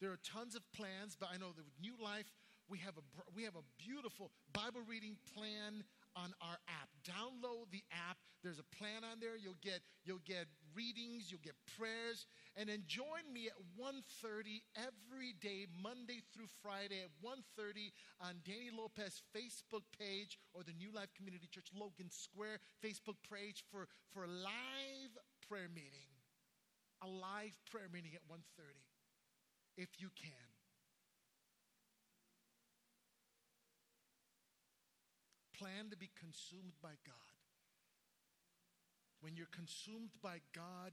There 0.00 0.10
are 0.10 0.20
tons 0.20 0.54
of 0.54 0.60
plans, 0.72 1.16
but 1.18 1.30
I 1.32 1.38
know 1.38 1.52
that 1.56 1.64
with 1.64 1.80
New 1.80 1.94
Life, 2.02 2.26
we 2.68 2.78
have 2.78 2.96
a, 2.98 3.04
we 3.34 3.44
have 3.44 3.56
a 3.56 3.64
beautiful 3.78 4.32
Bible 4.52 4.80
reading 4.88 5.16
plan 5.34 5.84
on 6.16 6.34
our 6.40 6.58
app. 6.68 6.88
Download 7.04 7.70
the 7.70 7.82
app. 7.92 8.18
There's 8.44 8.60
a 8.60 8.76
plan 8.76 9.08
on 9.08 9.20
there. 9.20 9.40
You'll 9.40 9.58
get 9.64 9.80
you'll 10.04 10.22
get 10.26 10.44
readings, 10.76 11.32
you'll 11.32 11.40
get 11.40 11.56
prayers, 11.78 12.26
and 12.56 12.68
then 12.68 12.84
join 12.86 13.24
me 13.32 13.48
at 13.48 13.56
1:30 13.80 14.60
every 14.76 15.32
day, 15.40 15.66
Monday 15.82 16.20
through 16.34 16.48
Friday 16.60 17.00
at 17.00 17.08
1:30 17.24 17.90
on 18.20 18.42
Danny 18.44 18.68
Lopez 18.70 19.22
Facebook 19.34 19.88
page 19.98 20.38
or 20.52 20.62
the 20.62 20.74
New 20.74 20.92
Life 20.92 21.14
Community 21.14 21.48
Church 21.48 21.72
Logan 21.72 22.10
Square 22.10 22.60
Facebook 22.84 23.16
page 23.24 23.64
for 23.72 23.88
for 24.12 24.24
a 24.24 24.28
live 24.28 25.16
prayer 25.48 25.70
meeting. 25.70 26.12
A 27.00 27.08
live 27.08 27.56
prayer 27.72 27.88
meeting 27.88 28.14
at 28.14 28.22
1:30 28.28 28.84
if 29.78 29.88
you 29.98 30.10
can. 30.10 30.52
plan 35.54 35.88
to 35.88 35.96
be 35.96 36.10
consumed 36.18 36.74
by 36.82 36.90
God. 37.06 37.33
When 39.24 39.36
you're 39.36 39.46
consumed 39.56 40.10
by 40.22 40.44
God, 40.54 40.92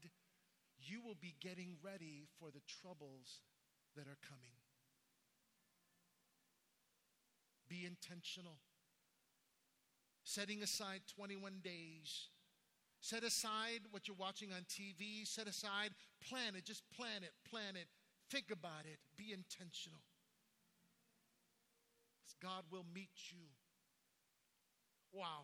you 0.79 1.01
will 1.03 1.17
be 1.19 1.35
getting 1.41 1.75
ready 1.83 2.29
for 2.39 2.49
the 2.49 2.61
troubles 2.79 3.41
that 3.97 4.07
are 4.07 4.17
coming. 4.23 4.55
Be 7.67 7.85
intentional. 7.85 8.55
Setting 10.23 10.63
aside 10.63 11.01
21 11.13 11.59
days. 11.61 12.29
Set 13.01 13.23
aside 13.25 13.81
what 13.91 14.07
you're 14.07 14.15
watching 14.15 14.53
on 14.53 14.61
TV. 14.61 15.27
Set 15.27 15.49
aside, 15.49 15.89
plan 16.25 16.55
it. 16.55 16.63
Just 16.63 16.83
plan 16.95 17.23
it, 17.23 17.33
plan 17.49 17.75
it. 17.75 17.87
Think 18.29 18.45
about 18.49 18.85
it. 18.85 18.99
Be 19.17 19.33
intentional. 19.33 19.99
God 22.41 22.63
will 22.71 22.85
meet 22.95 23.11
you 23.29 23.43
Wow. 25.13 25.43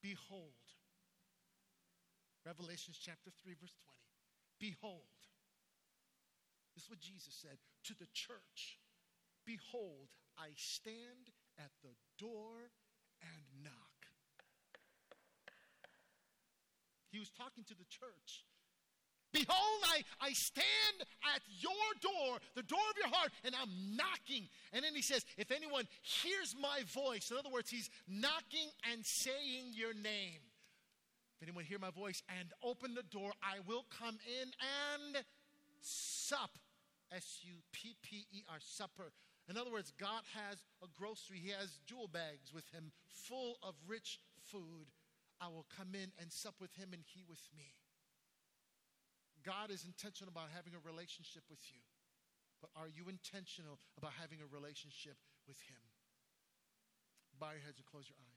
Behold. 0.00 0.54
Revelations 2.44 2.98
chapter 3.00 3.30
3, 3.42 3.54
verse 3.60 3.74
20. 4.60 4.72
Behold. 4.72 5.20
This 6.74 6.84
is 6.84 6.90
what 6.90 7.00
Jesus 7.00 7.34
said 7.34 7.58
to 7.84 7.94
the 7.98 8.08
church 8.12 8.78
Behold, 9.44 10.08
I 10.38 10.52
stand 10.56 11.32
at 11.58 11.70
the 11.82 11.96
door 12.18 12.70
and 13.22 13.64
knock. 13.64 14.00
He 17.10 17.18
was 17.18 17.30
talking 17.30 17.64
to 17.64 17.74
the 17.74 17.88
church. 17.90 18.44
Behold, 19.32 19.80
I, 19.84 20.02
I 20.20 20.32
stand 20.32 21.06
at 21.34 21.42
your 21.46 21.72
door, 22.02 22.38
the 22.54 22.62
door 22.62 22.82
of 22.90 22.96
your 22.96 23.08
heart, 23.08 23.30
and 23.44 23.54
I'm 23.54 23.96
knocking. 23.96 24.48
And 24.72 24.84
then 24.84 24.94
he 24.94 25.02
says, 25.02 25.24
If 25.36 25.50
anyone 25.50 25.86
hears 26.02 26.54
my 26.60 26.82
voice, 26.92 27.30
in 27.30 27.36
other 27.36 27.50
words, 27.50 27.70
he's 27.70 27.90
knocking 28.08 28.70
and 28.90 29.04
saying 29.04 29.74
your 29.74 29.94
name. 29.94 30.49
If 31.40 31.48
anyone 31.48 31.64
hear 31.64 31.78
my 31.78 31.90
voice 31.90 32.22
and 32.38 32.52
open 32.62 32.94
the 32.94 33.02
door, 33.02 33.32
I 33.42 33.64
will 33.66 33.86
come 33.88 34.18
in 34.28 34.52
and 34.60 35.24
sup. 35.80 36.58
S 37.10 37.40
U 37.42 37.54
P 37.72 37.96
P 38.02 38.26
E 38.30 38.44
R, 38.48 38.58
supper. 38.60 39.10
In 39.48 39.56
other 39.56 39.72
words, 39.72 39.90
God 39.98 40.22
has 40.36 40.62
a 40.78 40.86
grocery, 40.94 41.42
He 41.42 41.50
has 41.50 41.80
jewel 41.86 42.06
bags 42.06 42.54
with 42.54 42.68
Him 42.70 42.92
full 43.08 43.58
of 43.62 43.74
rich 43.88 44.20
food. 44.46 44.94
I 45.40 45.48
will 45.48 45.66
come 45.74 45.96
in 45.96 46.12
and 46.20 46.30
sup 46.30 46.54
with 46.60 46.70
Him 46.78 46.92
and 46.92 47.02
He 47.02 47.24
with 47.26 47.42
me. 47.56 47.74
God 49.42 49.72
is 49.72 49.82
intentional 49.82 50.30
about 50.30 50.54
having 50.54 50.76
a 50.76 50.82
relationship 50.86 51.42
with 51.50 51.64
you. 51.72 51.82
But 52.60 52.70
are 52.76 52.86
you 52.86 53.08
intentional 53.08 53.80
about 53.96 54.12
having 54.20 54.38
a 54.38 54.46
relationship 54.54 55.16
with 55.48 55.58
Him? 55.66 55.82
Bow 57.40 57.56
your 57.56 57.64
heads 57.64 57.80
and 57.80 57.88
close 57.88 58.06
your 58.06 58.20
eyes. 58.20 58.29